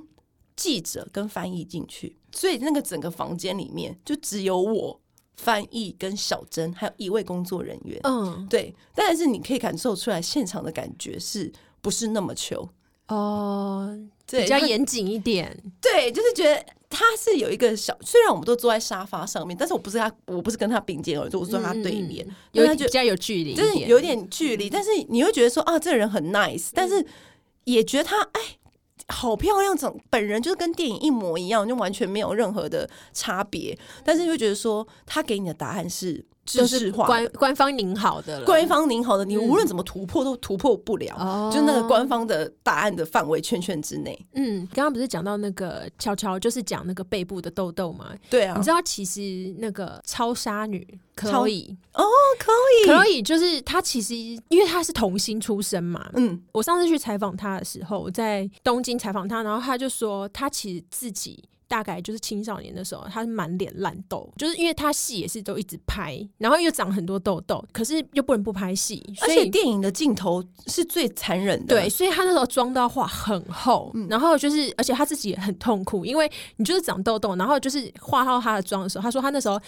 [0.56, 5.00] 记者跟翻译进去。”所以那个整个房间里面就只有我。
[5.36, 12.70] 翻译跟小珍还有一位工作人员，嗯，对，但是你可以感受出来现场的感觉是不是那么球
[13.08, 16.64] 哦，对，比较严谨一点，对，就是觉得
[16.94, 27.06] 他是有一个小，虽然我们都坐在沙发上面，但是我不是他，我不是跟他并肩而坐，我坐他对面，嗯、有比较有距离，就是有点距离，但是你会觉得说啊，这个人很 nice，但是
[27.64, 28.42] 也觉得他哎。
[29.10, 33.78] 好漂亮，整本人就是跟电影一模一样，就完全没有任何的差别。
[34.02, 44.26] 但是就觉得说，他给你的答案是知识化，官官方拧好的了，官方拧好的，你无论怎么突破都突破不了，嗯、就那个官方的答案的范围圈圈之内。
[44.34, 48.08] 嗯，刚刚不是讲到那个悄悄，就是讲那个背部的痘痘吗？
[48.30, 50.86] 对啊，你知道其实那个超杀女。
[51.16, 52.04] 可以哦，
[52.40, 52.52] 可
[52.84, 79.60] 以，可以，就是她其实因为她是童星出身嘛，嗯，我上次去采访她的时候，在东京采访她，然后她就说她其实自己大概就是青少年的时候，他是满脸烂痘，就是因为他戏也是都一直拍，然后又长很多痘痘，可是又不能不拍戏，所以而且电影的镜头是最残忍的，对，所以他那时候妆都要画很厚，嗯，然后就是而且他自己也很痛苦，因为你就是长痘痘，然后就是化到他的妆的时候，他说他那时候。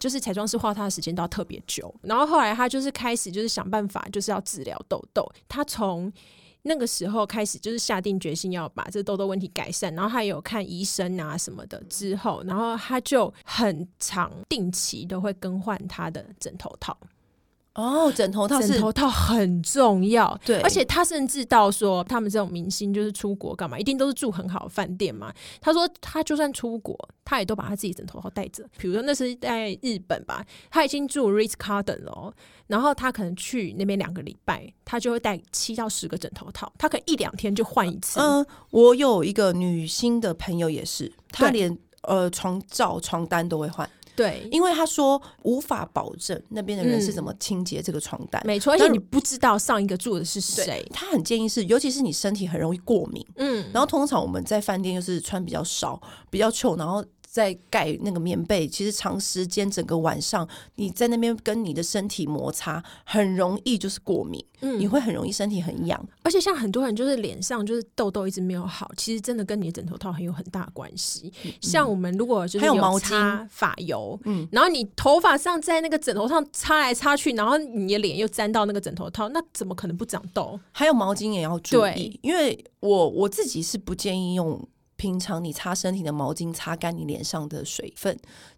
[0.00, 5.30] 就是彩妆师画他的时间都要特别久，然后后来他就是开始就是想办法，就是要治疗痘痘。
[5.46, 6.10] 他从
[6.62, 16.96] 那个时候开始就是下定决心要把这痘痘问题改善，然后他有看医生啊什么的之后，然后他就很常定期都会更换他的枕头套。
[17.74, 25.32] 哦，枕头套，枕头套很重要，对，而且他甚至到说，他们这种明星就是出国干嘛，一定都是住很好的饭店嘛。
[25.60, 28.64] 他说他就算出国，他也都把他自己枕头套带着。
[28.76, 32.34] 比如说那是在日本吧，他已经住 Ritz Carlton 了，
[32.66, 38.18] 然后他可能去那边两个礼拜，他就会带七到十个枕头套，他可以一两天就换一次。
[38.18, 43.88] 嗯、呃，我有一个女星的朋友也是，她连呃床罩、床单都会换。
[44.16, 50.86] 对，因为他说无法保证那边的人是怎么清洁这个床单，嗯、没错，而且你不知道上一个住的是谁。
[50.92, 57.04] 他很建议是，尤其是你身体很容易过敏，嗯，然后通常我们在饭店就是穿比较少，比较臭，然后。
[57.30, 71.32] 在盖那个棉被，其实长时间整个晚上你在那边跟你的身体摩擦，很容易就是过敏，嗯，你会很容易身体很痒，而且像很多人就是脸上就是痘痘一直没有好，其实真的跟你的枕头套很有很大关系。
[71.44, 80.58] 嗯、像我们如果就是有擦发油，嗯，然后你头发上在那个枕头上擦来擦去，然后你的脸又沾到那个枕头套，那怎么可能不长痘？
[80.72, 84.68] 还有毛巾也要注意，因为我我自己是不建议用。
[85.00, 88.14] 平常你擦身体的毛巾擦干你脸上的水分，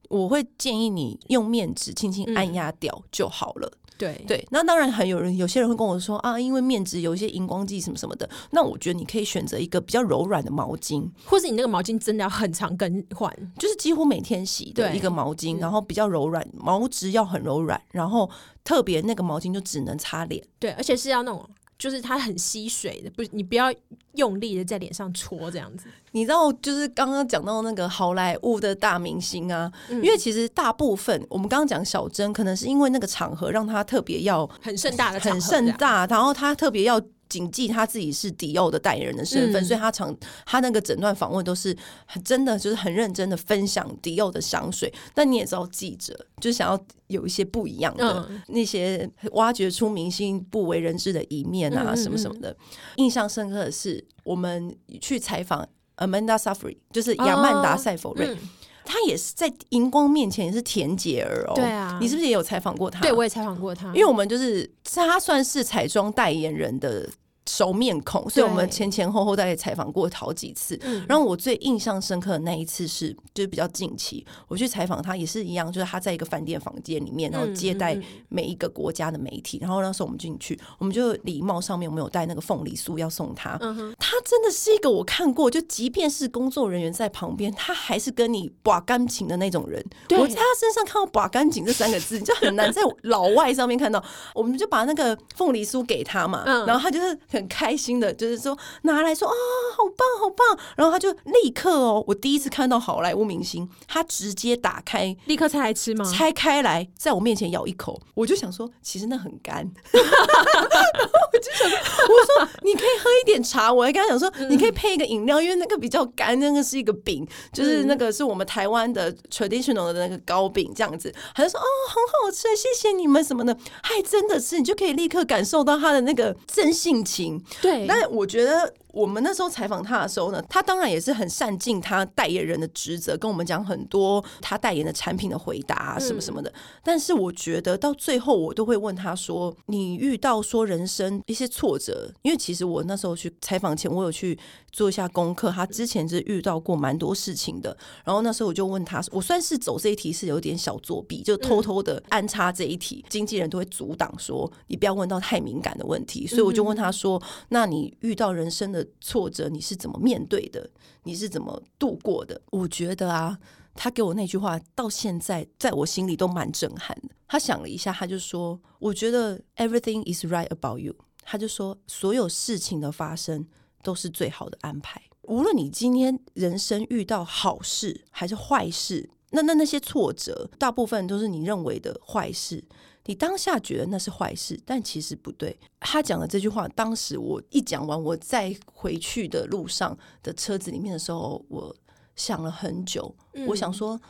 [0.08, 3.70] 我会建议你用面纸轻轻按压掉就好了。
[3.70, 4.24] 嗯、对。
[4.26, 18.28] 对，那当然还有人有些人会跟我说啊，因为面纸有一些荧光剂什么什么的，那我觉得你可以选择一个比较柔软的毛巾，或是你那个毛巾真的要很常更换，就是几乎每天洗的一个毛巾，然后比较柔软，毛质要很柔软，然后
[18.64, 21.48] 特别那个毛巾就只能擦脸，对，而且是要那种。
[21.82, 23.74] 就是它很吸水的，不，你不要
[24.14, 25.88] 用力的在脸上搓这样子。
[26.12, 37.02] 你知道，就是刚刚讲到那个好莱坞的大明星啊，嗯、因为其实大部分我们刚刚讲小珍，可能是因为那个场合让他特别要很盛大的场合，很盛大，然后他特别要。
[37.32, 40.14] 谨记他自己是迪奥的代言人的身份，嗯、所以他常
[40.44, 44.92] 他那个整段访问都是很真的，就是很认真的分享迪奥的香水。
[45.14, 52.54] 但你也知道，记者就是想要有一些不一样的、嗯、那些挖掘出明星不为人知的一面啊，什么什么的。
[52.96, 55.66] 印象深刻的是，我们去采访
[55.96, 58.26] Amanda Seyfried，就是亚曼达·塞佛瑞。
[58.26, 58.48] 哦嗯
[58.84, 63.00] 他也是在荧光面前也是甜姐儿哦，对啊，你是不是也有采访过他？
[63.00, 67.08] 对，我也采访过他，因为我们就是他算是彩妆代言人的。
[67.52, 70.74] 熟面孔，所以我们前前后后大概采访过好几次。
[71.06, 77.94] 然后我最印象深刻的那一次是，就是比较近期，我去采访他也是一样，就是他在一个饭店房间里面，然后接待
[78.30, 79.58] 每一个国家的媒体。
[79.60, 83.58] 然后那时候我们进去，我们就礼貌上面我们有带那个凤梨酥要送他。
[83.98, 89.84] 他真的是一个我看过，就即便是工作人员在旁边，他还是跟你把干情的那种人。
[90.12, 94.02] 我在他身上看到“把干情”这三个字，就很难在老外上面看到。
[94.34, 97.18] 我们就把那个凤梨酥给他嘛，然后他就是。
[97.28, 99.36] 很开心的，就是说拿来说啊、哦，
[99.76, 106.04] 好棒好棒，然后他就立刻哦，我第一次看到好莱坞明星，他直接打开，立刻拆来吃吗？
[106.12, 127.31] 拆开来，在我面前咬一口，我就想说，其实那很干， 我就想说，我说你可以喝一点茶，我还跟他讲说，你可以配一个饮料，因为那个比较干，那个是一个饼，就是那个是我们台湾的 traditional 的那个糕饼这样子，他就说哦，很好吃，谢谢你们什么的，还真的是，你就可以立刻感受到他的那个真性情。
[127.60, 128.72] 对，但我觉得。
[128.92, 136.52] 我们那时候采访他的时候呢，他当然也是很善尽他代言人的职责，跟我们讲很多他代言的产品的回答啊，什么什么的。
[136.84, 144.38] 但是我觉得到最后，我都会问他说：“你遇到说人生一些挫折，因为其实我那时候去采访前，我有去
[144.70, 145.50] 做一下功课。
[145.50, 147.74] 他之前是遇到过蛮多事情的。
[148.04, 156.26] 然后那时候我就问他，我算是走这一题是有点小作弊，就偷偷的安插这一题，经纪人都会阻挡说你不要问到太敏感的问题。
[156.26, 158.81] 所以我就问他说：那你遇到人生的？
[159.00, 160.68] 挫折你是怎么面对的？
[161.04, 162.40] 你是怎么度过的？
[162.50, 163.38] 我觉得啊，
[163.74, 167.14] 他给我那句话到现在在我心里都蛮震撼的。
[167.26, 173.46] 他想了一下，他就说：“我觉得 everything is right about you。”他就说：“所有事情的发生
[173.82, 175.00] 都是最好的安排。
[175.22, 182.62] 无论你今天人生遇到好事还是坏事，那那那些挫折大部分都是你认为的坏事。”
[183.06, 185.58] 你当下觉得那是坏事，但其实不对。
[185.80, 191.74] 他讲的这句话，当时我一讲完，我在回去的路上的车子里面的时候，我
[192.16, 193.14] 想了很久。
[193.34, 194.00] 嗯、我想说，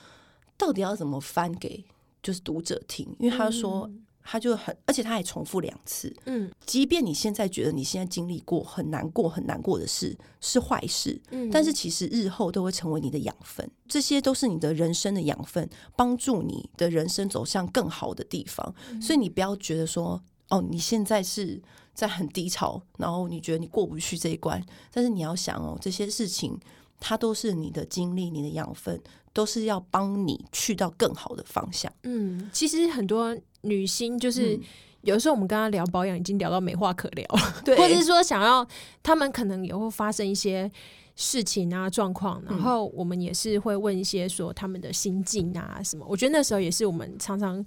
[0.57, 1.85] 到底要怎么翻给
[2.23, 3.07] 就是读者听？
[3.19, 3.89] 因为他说。
[3.91, 6.15] 嗯他就很，而且他还重复两次。
[6.27, 18.75] 嗯，即便你现在觉得你现在经历过很难过、很难过的事是坏事，嗯，但是其实日后都会成为你的养分，这些都是你的人生的养分，帮助你的人生走向更好的地方。
[18.91, 21.61] 嗯，所以你不要觉得说，哦，你现在是
[21.93, 26.59] 在很低潮，然后你觉得你过不去这一关，但是你要想哦，这些事情
[27.01, 29.01] 它都是你的经历、你的养分，
[29.33, 31.93] 都是要帮你去到更好的方向。
[32.05, 33.37] 嗯，其实很多。
[33.63, 34.59] 女星就是
[35.03, 38.67] 有的时候我们跟她聊保养，已经聊到没话可聊了， 对，或者是说想要
[39.03, 40.71] 他们可能也会发生一些
[41.15, 46.07] 事情啊状况，然后我们也是会问一些说他们的心境啊什么。
[46.09, 47.65] 我觉得那时候也是我们常常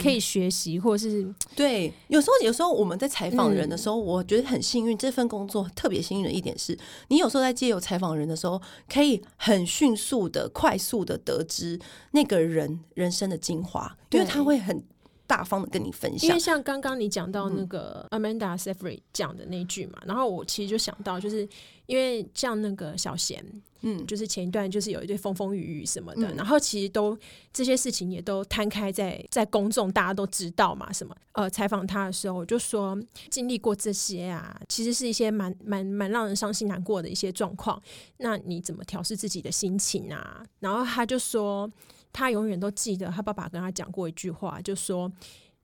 [0.00, 8.60] 可以学习，或者是对，有时候有时候我们在采访人的时候，我觉得很幸运，这份工作特别幸运的一点是，你有时候在借由采访人的时候，
[8.92, 11.78] 可以很迅速的、快速的得知
[12.10, 14.82] 那个人人生的精华，因为他会很。
[15.28, 21.46] 大方的跟你分享，因为像刚刚你讲到那个 Amanda Seyfried 讲的那句嘛，嗯、然后我其实就想到，就是
[21.84, 23.44] 因为像那个小贤，
[23.82, 27.16] 嗯，就是前一段就是有一堆风风雨雨什么的，嗯、然后其实都
[27.52, 37.80] 这些事情也都摊开在在公众，大家都知道嘛，什么呃，采访他的时候，我就说经历过这些啊，其实是一些蛮蛮蛮让人伤心难过的一些状况，
[38.16, 40.42] 那你怎么调试自己的心情啊？
[40.60, 41.70] 然后他就说。
[42.12, 45.10] 他永远都记得他爸爸跟他讲过一句话，就说：“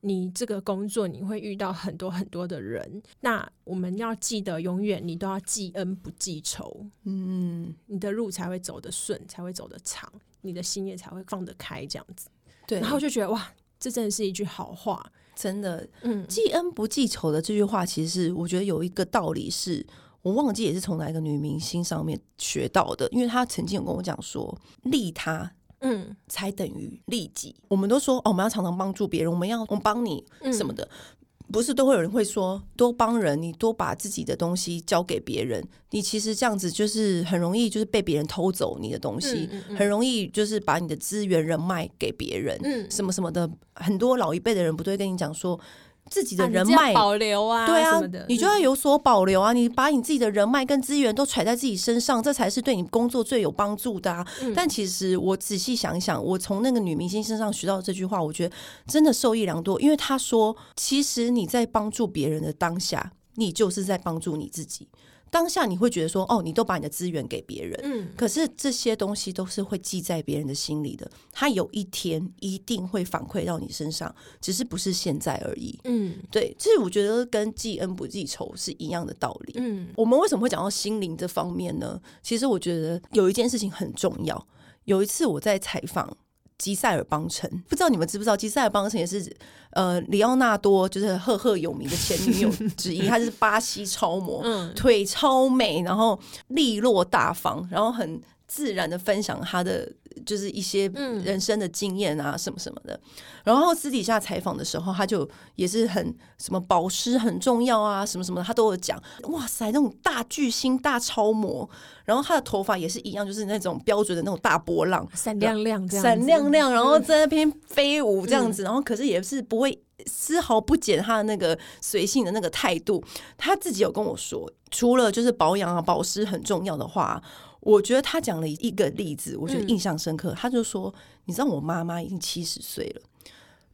[0.03, 12.29] 你这个工作你会遇到很多很多的人，那我们要记得永远你都要记恩不记仇，嗯，你的路才会走得顺，才会走得长，你的心也才会放得开，这样子。
[12.67, 19.85] 对，然后就觉得哇，这真的是一句好话，真的，嗯，记恩不记仇的这句话，其实我觉得有一个道理是
[20.21, 25.51] 我忘记也是从哪一个女明星上面学到的，因为她曾经有跟我讲说，利他。
[25.85, 27.55] 嗯，才等于利己。
[27.69, 43.49] 我们都说哦，我们要常常帮助别人，我们要我们帮你什么的，嗯、不是都会有人会说多帮人，你多把自己的东西交给别人，你其实这样子就是很容易就是被别人偷走你的东西，嗯嗯嗯、很容易就是把你的资源人脉给别人，嗯，什么什么的。
[43.75, 45.61] 很多老一辈的人不都会跟你讲说。
[46.11, 49.53] 自己的人脉、啊、保留啊，对啊，你就要有所保留啊！
[49.53, 54.27] 你把你自己的人脉跟资源都揣在自己身上，这才是对你工作最有帮助的啊！
[54.43, 58.55] 嗯、但其实我仔细想一想，我从那个女明星身上学到这句话，我觉得
[58.87, 59.81] 真的受益良多。
[59.81, 64.89] 因为她说，其实你在帮助别人的当下，你就是在帮助你自己。
[65.35, 82.01] 当下你会觉得说，哦，你都把你的资源给别人，嗯，可是这些东西都是会记在别人的心里的，他有一天一定会反馈到你身上，只是不是现在而已，嗯，对，其实我觉得跟记恩不记仇是一样的道理，嗯，我们为什么会讲到心灵这方面呢？
[82.23, 84.47] 其实我觉得有一件事情很重要，
[84.85, 86.17] 有一次我在采访。
[86.59, 88.37] 吉塞尔邦辰，不知道你们知不知道？
[88.37, 89.35] 吉塞尔邦辰也是
[89.71, 93.07] 呃，里奥纳多就是赫赫有名的前女友之一。
[93.09, 99.91] 她就是巴西超模，嗯、腿超美，然后利落大方，然后很自然的分享她的
[100.25, 100.89] 就是一些
[101.25, 102.99] 人生的经验啊什么什么的，
[103.45, 109.01] 然后私底下采访的时候，他就也是很什么保湿很重要啊什么什么的，他都有讲。
[109.25, 111.69] 哇塞，那种大巨星大超模，
[112.05, 123.03] 然后他的头发也是一样，就是那种标准的那种大波浪，闪亮亮，闪亮亮，然后在那边飞舞这样子，然后可是也是不会丝毫不减他的那个随性的那个态度。
[123.37, 127.23] 他自己有跟我说，除了就是保养啊保湿很重要的话。
[127.65, 130.33] 我觉得他讲了一个例子，我觉得印象深刻。
[130.33, 130.95] 嗯、他就说
[131.25, 133.01] ：“你知道我妈妈已经七十岁了，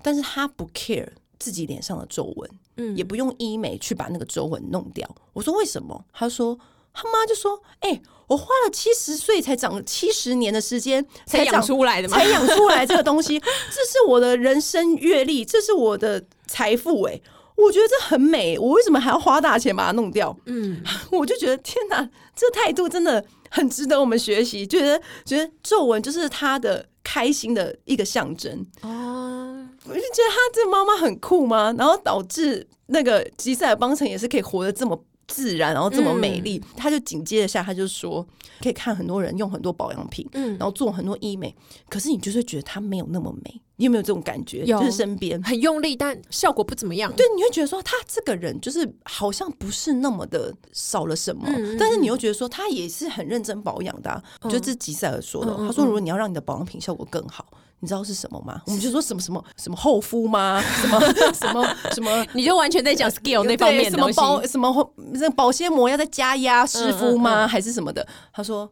[0.01, 1.09] 但是她不 care
[1.41, 6.57] 自己脸上的皱纹，嗯，也不用医美去把那个皱纹弄掉。”我说：“为什么？”他说
[6.95, 17.15] ：“他妈就说，哎、欸，我花了七十岁才长了七十年的时间才养出来的嘛，才养出来这个东西， 这是我的人生阅历，这是我的财富、欸。
[17.15, 17.21] 哎，
[17.57, 20.37] 我觉得这很美，我为什么还要花大钱把它弄掉？
[20.47, 20.81] 嗯，
[21.11, 29.69] 我就觉得天哪，这态度真的。”很值得我们学习，觉得觉得皱纹就是他的开心的一个象征哦。
[29.85, 31.75] 我就觉得他这个妈妈很酷吗？
[31.77, 36.59] 然后导致那个吉赛尔邦辰也是可以活得这么自然，然后这么美丽。
[36.59, 38.27] 嗯、他就紧接着下，他就说
[38.61, 41.55] 可以看很多人用很多保养品，嗯，然后做很多医美，
[41.89, 43.63] 可是你就是觉得他没有那么美。
[43.77, 44.63] 你有没有这种感觉？
[44.67, 47.11] 有就是身边很用力，但效果不怎么样。
[47.17, 54.23] 对，你会觉得说他这个人就是好像不是那么的少了什么，嗯、但是你又觉得说他也是很认真保养的、啊。
[54.43, 55.55] 我觉得这是吉赛尔说的。
[55.59, 57.47] 嗯、他说，如果你要让你的保养品效果更好，
[57.81, 58.63] 你知道是什么吗？
[58.67, 60.63] 我们就说什么什么什么厚敷吗？
[60.81, 61.01] 什么
[61.33, 62.27] 什么 什么？
[62.35, 63.91] 你就完全在讲 skill 那方面。
[63.91, 67.45] 什么保什么那保鲜膜要再加压湿敷吗？
[67.45, 68.07] 嗯嗯嗯还是什么的？
[68.33, 68.71] 他说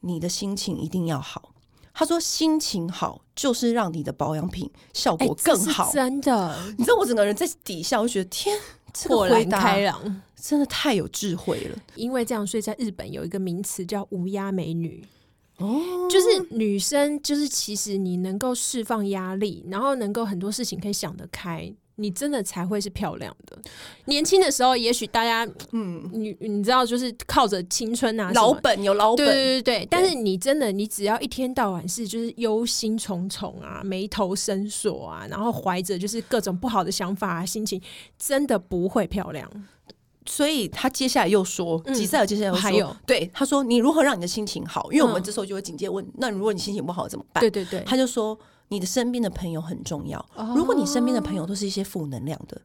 [0.00, 1.50] 你的心情一定要好。
[1.98, 8.54] 他说：“心情好就是让你的保养品效果更好。”真的，你知道我整个人在底下，我觉得天，
[9.08, 11.78] 豁然开朗，真的太有智慧了。
[11.94, 15.08] 因为这样，所以在日本有一个名词叫“无压美女”，
[15.58, 21.72] 哦，就是女生，就是其实你能够释放压力，然后能够很多事情可以想得开。
[21.98, 23.58] 你真的才会是漂亮的。
[24.04, 29.88] 年轻的时候，也许大家，嗯，你你知道，就是靠着青春啊，老本有老本，对对对对。
[29.90, 37.80] 但是你真的，你只要一天到晚是就是忧心忡忡啊，眉头深锁啊，然后怀着就是各种不好的想法啊，心情
[38.18, 39.50] 真的不会漂亮。
[40.28, 44.90] 所以他接下来又说，吉赛尔接下来又说，还有对他说，你如何让你的心情好？
[44.92, 47.40] 因为我们这时候就会紧接问，那如果你心情不好怎么办？
[47.40, 48.38] 对对对，他就说。
[48.68, 50.28] 你的身边的朋友很重要。
[50.56, 52.60] 如果你身边的朋友都是一些负能量的，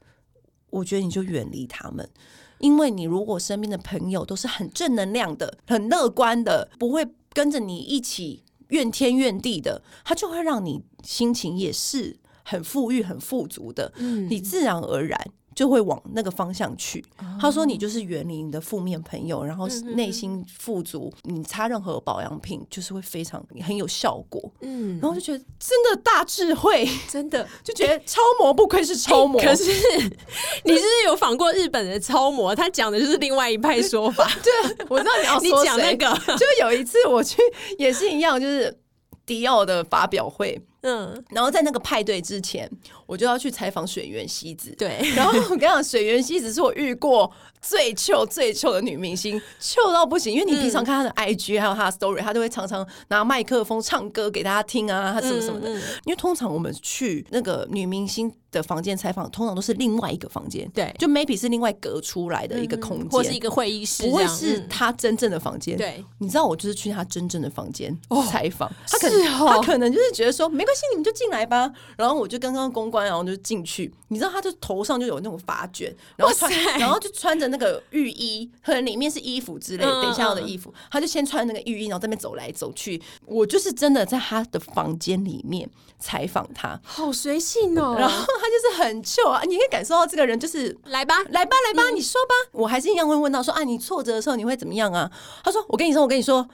[0.71, 2.09] 我觉得你就远离他们。
[2.57, 13.93] 因为你如果身边的朋友都是很正能量的、很乐观的，不会跟着你一起怨天怨地的，他就会让你心情也是很富裕、很富足的。
[14.27, 15.27] 你自然而然。
[15.55, 17.03] 就会往那个方向去。
[17.39, 21.11] 他说：“你就是远离你的负面朋友，然后内心富足。
[21.23, 29.41] 你擦任何保养品，就是会非常很有效果。”嗯，然后就觉得真的大智慧，真的 就觉得超模不愧是超模。
[29.41, 29.63] 可是
[30.63, 32.55] 你是不是有访过日本的超模？
[32.55, 34.29] 他讲的就是另外一派说法。
[34.43, 36.11] 对，我知道你要说你讲那个。
[36.37, 37.37] 就有一次我去
[37.77, 38.79] 也是一样，就是
[39.25, 40.61] 迪奥的发表会。
[40.83, 42.67] 嗯，然后在那个派对之前，
[43.11, 44.73] 我就要去采访水原希子。
[44.77, 47.29] 对， 然后我跟你讲，水原希子是我遇过
[47.61, 50.33] 最糗最糗的女明星，糗到不行。
[50.33, 55.69] 因为你平常看她的 IG 还有她的 Story，她都会常常拿麦克风唱歌给大家听啊，她什么什么的。
[56.05, 65.77] 因为通常我们去那个女明星的房间采访，通常都是另外一个房间，对，就 maybe 是另外隔出来的一个空间，或是一个会议室，不会是她真正的房间。
[65.77, 67.93] 对，你知道我就是去她真正的房间
[68.29, 71.69] 采访，她可能她可能就是觉得说没关系，你们就进来吧。
[71.97, 73.93] 然后我就刚刚公关，然后就进去。
[74.09, 79.83] 你知道，他就头上就有那种发卷，然后穿，然后就穿着那个浴衣，可能里面是衣服之类。
[79.83, 83.01] 等一下要的衣服，他就先穿那个浴衣，然后在那边走来走去。
[83.25, 87.95] 我就是真的在他的房间里面采访他，好随性哦。
[87.97, 92.35] 然后他就是很秀啊，你可以感受到这个人就是来吧，来吧，来吧，你说吧。
[92.51, 95.09] 我还是一样会问到说啊，你挫折的时候你会怎么样啊？
[95.43, 96.47] 他说，我跟你说，我跟你说，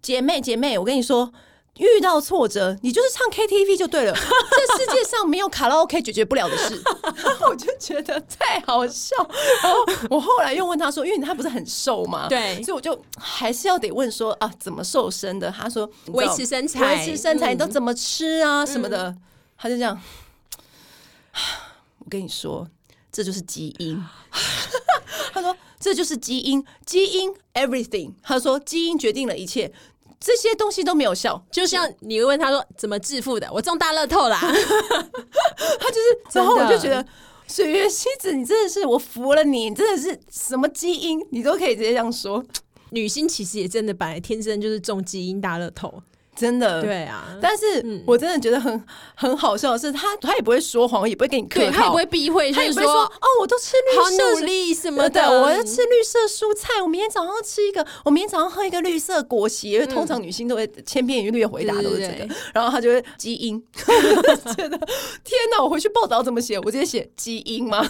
[0.00, 1.32] 姐妹姐妹，我跟你说。
[1.78, 4.12] 遇到挫折，你就是唱 KTV 就对了。
[4.14, 6.80] 这世界上没有卡拉 OK 解决不了的事，
[7.48, 9.16] 我就觉得太好笑。
[9.62, 9.78] 然后
[10.10, 15.50] 我后来又问他说，因为他不是很瘦嘛，对，所以我就还是要得问说啊，怎么瘦身的？
[15.50, 19.08] 他说维持身材，维持身材，你都怎么吃啊什么的？
[19.08, 19.22] 嗯、
[19.56, 19.98] 他就这样。
[22.00, 22.68] 我跟你说，
[23.10, 23.98] 这就是基因。
[25.32, 28.12] 他说这就是基因，基因 everything。
[28.22, 29.72] 他说基因决定了一切。
[30.24, 37.04] 这些东西都没有效，就像你问他说怎么致富的，我中大乐透啦， 他就是，然后我就觉得
[37.48, 42.44] 水月希子，你真的是我服了你，你真的是什么基因，你都可以直接这样说。
[42.90, 46.00] 女星其实也真的本来天生就是中基因大乐透。
[46.34, 63.62] 真的，对啊，但是我真的觉得很很好笑的是，他他也不会说谎，也不会跟你客套，他也不会避讳，他也不会说哦，我都吃绿色，好努力什么的，我要吃绿色蔬菜，我明天早上吃一个，我明天早上喝一个绿色果昔，因为通常女性都会千篇一律的回答都是这个，然后他就会基因，
[64.56, 64.78] 觉得
[65.22, 66.58] 天哪，我回去报道怎么写？
[66.60, 67.86] 我直接写基因吗？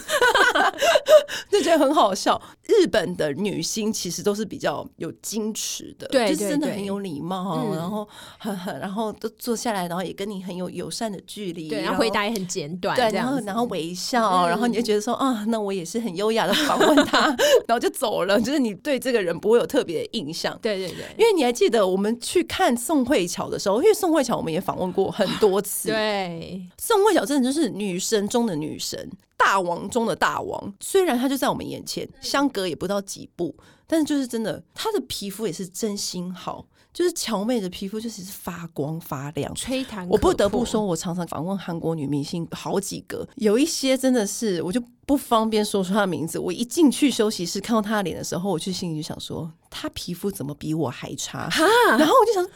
[1.49, 2.40] 就觉得很好笑。
[2.66, 8.09] 日本的女星其实都是比较有矜持的，对，就是真的很有礼貌，然后。
[8.43, 17.28] 很很，然后都坐下来，然后也跟你很有友善的距离，对，然后回答也很简短，对，然后然后微笑，然后你就觉得说啊，那我也是很优雅的访问他，
[17.68, 33.55] 然后就走了，就是你对这个人不会有特别的印象，对对对，因为你还记得我们去看宋慧乔的时候，因为宋慧乔我们也访问过很多次，对，宋慧乔真的就是女神中的女神，大王中的大王，虽然她就在我们眼前，相隔也不到几步，
[33.86, 36.66] 但是就是真的，她的皮肤也是真心好。
[36.93, 40.07] 就是乔妹的皮肤就是发光发亮，吹弹。
[40.09, 46.38] 我不得不说，我常常访问韩国女明星，好几个，有一些真的是我就不方便说出她的名字。
[46.38, 51.49] 我一进去休息室看到她的脸的时候，我就心里就想说，她皮肤怎么比我还差？
[51.49, 51.64] 哈
[51.97, 52.47] 然后我就想，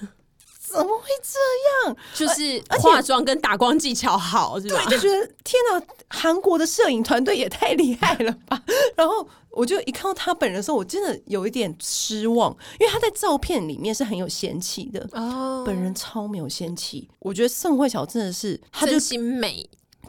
[0.77, 1.97] 怎么会这样？
[2.14, 4.85] 就是化妆跟打光技巧好，是吧？
[4.89, 8.62] 对，就觉得天哪，韩国的摄影团队也太厉害了吧！
[8.97, 9.29] 然后。
[9.57, 17.09] 我就一看到他本人的时候，我真的有一点失望，因为他在照片里面是很有仙气的，哦，本人超没有仙气。
[17.20, 19.66] 我觉得盛慧乔真的是，她就真心美，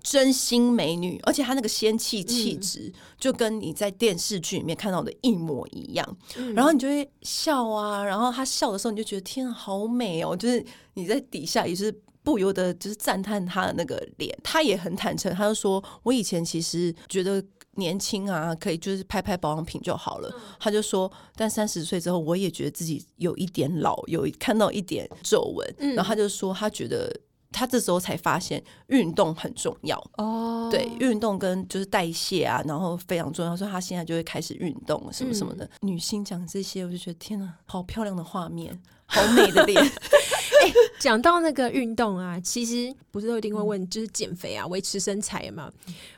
[0.10, 6.18] 真心美女，而且她那个仙气气质，就跟你在电视剧里面看到的一模一样。
[6.38, 10.36] 嗯、然后你就会笑啊，然后她笑的时候，你就觉得天啊，好美哦！
[10.36, 11.94] 就是你在底下也是
[12.24, 14.38] 不由得就是赞叹她的那个脸。
[14.44, 17.44] 她也很坦诚，她就说：“我以前其实觉得。”
[17.78, 20.34] 年轻啊，可以就是拍拍保养品就好了。
[20.60, 25.76] 他就说，但三十岁之后，我也觉得自己有一点老，有看到一点皱纹。
[25.94, 27.16] 然后他就说，他觉得
[27.52, 30.70] 他这时候才发现运动很重要哦。
[30.72, 33.56] 对，运动跟就是代谢啊，然后非常重要。
[33.56, 35.70] 说他现在就会开始运动什么什么的。
[35.82, 39.80] 女星讲这些，我就觉得天哪，好漂亮的画面，好美的脸。
[39.84, 45.72] 哎，讲到那个运动啊，其实不是都一定会问，就是减肥啊，维持身材嘛。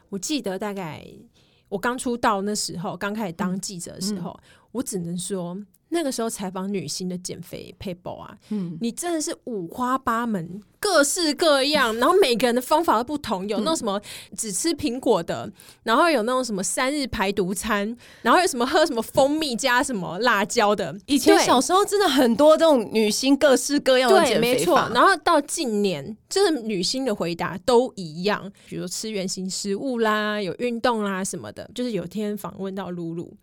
[0.09, 1.05] 我记得大概。
[1.67, 4.36] 我刚出道那时候，刚开始当记者的时候，
[4.71, 5.55] 我只能说
[5.90, 14.00] 那个时候采访女星的减肥撇步啊，嗯，你真的是五花八门，各式各样，然后每个人的方法都不同，有那种什么
[14.38, 15.52] 只吃苹果的，
[15.84, 20.96] 然后有那种什么三日排毒餐，然后有什么喝什么蜂蜜加什么辣椒的。
[21.08, 24.94] 以前小时候真的很多这种女星各式各样的减肥法，没错。
[24.94, 31.70] 然后到近年，就是女星的回答都一样，比如吃原型食物啦，有运动啦什么的。
[31.74, 33.36] 就是有天访问到露露。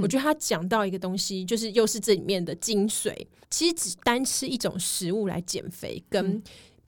[0.00, 3.14] 我觉得他讲到一个东西，就是又是这里面的精髓。
[3.50, 6.40] 其实只单吃一种食物来减肥，跟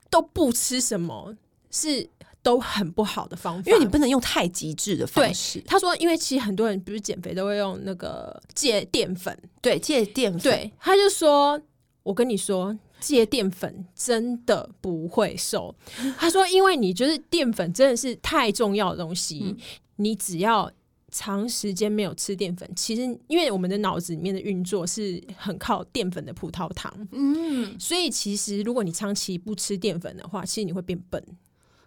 [0.09, 1.35] 都不吃什么
[1.69, 2.09] 是
[2.41, 5.61] 都很不好的方法，因为你不能用太极致的方式。
[5.65, 10.41] 他说，因为其实很多人不是减肥都会用那个戒淀粉，对，戒淀粉。
[10.41, 11.61] 对，他就说，
[12.03, 15.75] 我跟你说，戒淀粉真的不会瘦。
[16.17, 19.57] 他说，因为你觉得淀粉真的是太重要的东西，嗯、
[19.97, 20.71] 你只要。
[21.15, 31.23] 长时间没有吃淀粉，其实因为我们的脑子里面的运作是很靠淀粉的葡萄糖，嗯，所以其实如果你长期不吃淀粉的话，其实你会变笨。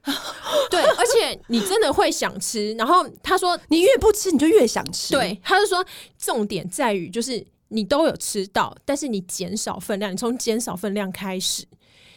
[0.70, 2.72] 对，而且你真的会想吃。
[2.74, 5.12] 然后他说，你越不吃，你就越想吃。
[5.12, 5.84] 对，他就说，
[6.16, 11.66] 重点在于就是你都有吃到，但是你减少分量，你从减少分量开始。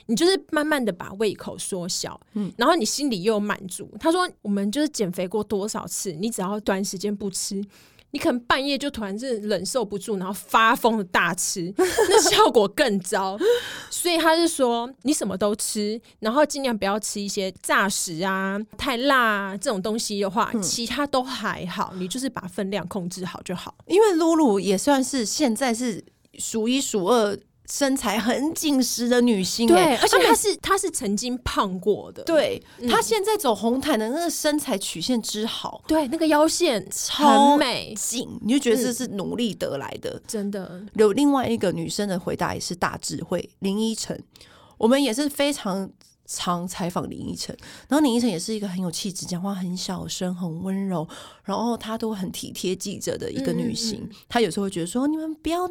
[0.10, 3.88] 你就是慢慢的把胃口缩小，嗯，然后你心里又有满足。
[4.00, 7.64] 他说，我们就是减肥过多少次，你只要短时间不吃，
[8.10, 13.38] 你可能半夜就突然是忍受不住，然后发疯的大吃， 那效果更糟。
[13.92, 23.76] 所以他是说，你什么都吃，然后尽量不要吃一些炸食啊、太辣啊这种东西的话，嗯，其他都还好，你就是把分量控制好就好。
[23.86, 26.04] 因为露露也算是现在是
[26.40, 27.38] 数一数二。
[27.72, 32.60] 身材很紧实的女星，对，而且她是她是曾经胖过的，对，
[32.90, 37.94] 她现在走红毯的那个身材曲线之好，对，那个腰线超美。
[37.96, 40.82] 紧，你就觉得这是努力得来的，真的。
[40.96, 44.20] 有另外一个女生的回答也是大智慧，林依晨，
[44.78, 45.88] 我们也是非常
[46.26, 47.56] 常采访林依晨，
[47.88, 51.08] 然后林依晨也是一个很有气质，讲话很小声，很温柔，
[51.44, 55.70] 然后她都很体贴记者的一个女星，她有时候会觉得说，你们不要。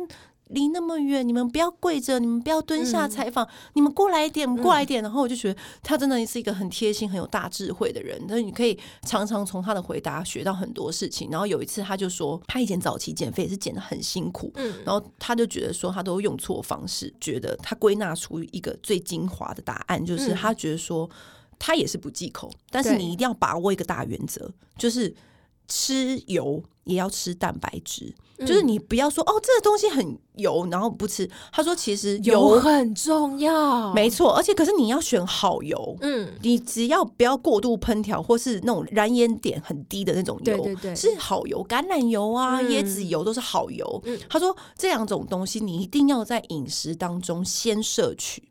[0.50, 5.02] 离那么远，你们不要跪着，你们不要蹲下采访，嗯、你们过来一点，过来一点。
[5.02, 8.22] 嗯、然后我就觉得他真的是一个很贴心、很有大智慧的人。
[8.28, 11.30] 但是你可以常常从他的回答学到很多事情。
[11.30, 21.08] 然后有一次他就说，他以前早期减肥也是减得很辛苦，嗯，然后他就觉得说他都用错方式，觉得他归纳出一个最精华的答案，就是他觉得说
[21.58, 25.14] 他也是不忌口，但是你一定要把握一个大原则，就是。
[25.70, 31.28] 吃油也要吃蛋白质，嗯、就是你不要说哦，这个东西很油，然后不吃。
[31.52, 34.32] 他说其实油，油很重要，没错。
[34.32, 44.00] 而且可是你要选好油，嗯，你只要不要过度烹调，或是那种燃烟点很低的那种油，对对对，是好油，橄榄油啊、嗯、椰子油都是好油。
[44.04, 48.47] 嗯、他说这两种东西你一定要在饮食当中先摄取。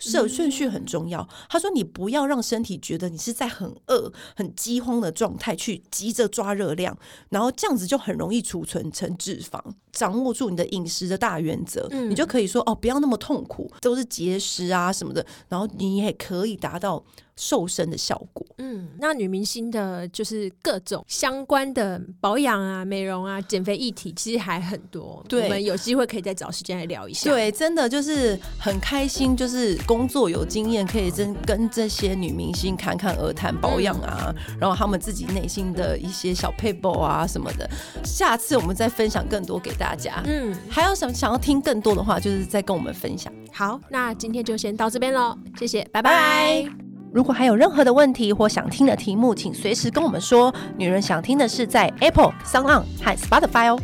[0.00, 1.28] 摄顺序很重要。
[1.48, 6.98] 他说：“你不要让身体觉得你是在很饿、很饥荒的状态去急着抓热量，
[7.28, 9.60] 然后这样子就很容易储存成脂肪。
[9.92, 17.04] 掌握住你的饮食的大原则，你就可以说哦，不要那么痛苦，都是节食啊什么的，然后你也可以达到。”
[17.40, 25.24] 瘦身的效果，嗯，那女明星的就是各种相关的保养啊、美容啊、减肥议题，其实还很多。
[25.26, 27.30] 对，我们有机会可以再找时间来聊一下。
[27.30, 37.66] 对，真的就是很开心，就是工作有经验，可以真跟这些女明星侃侃而谈保养啊，嗯、然后她们自己内心的一些小撇步啊什么的。
[38.04, 40.22] 下次我们再分享更多给大家。
[40.26, 43.32] 嗯，还有什么想要听更多的话，就是再跟我们分享。
[43.50, 46.89] 好，那今天就先到这边喽，谢谢，拜拜。
[47.12, 50.54] 如果还有任何的问题或想听的题目，请随时跟我们说。
[50.76, 53.80] 女人想听的是在 Apple、SoundOn 和 Spotify 哦。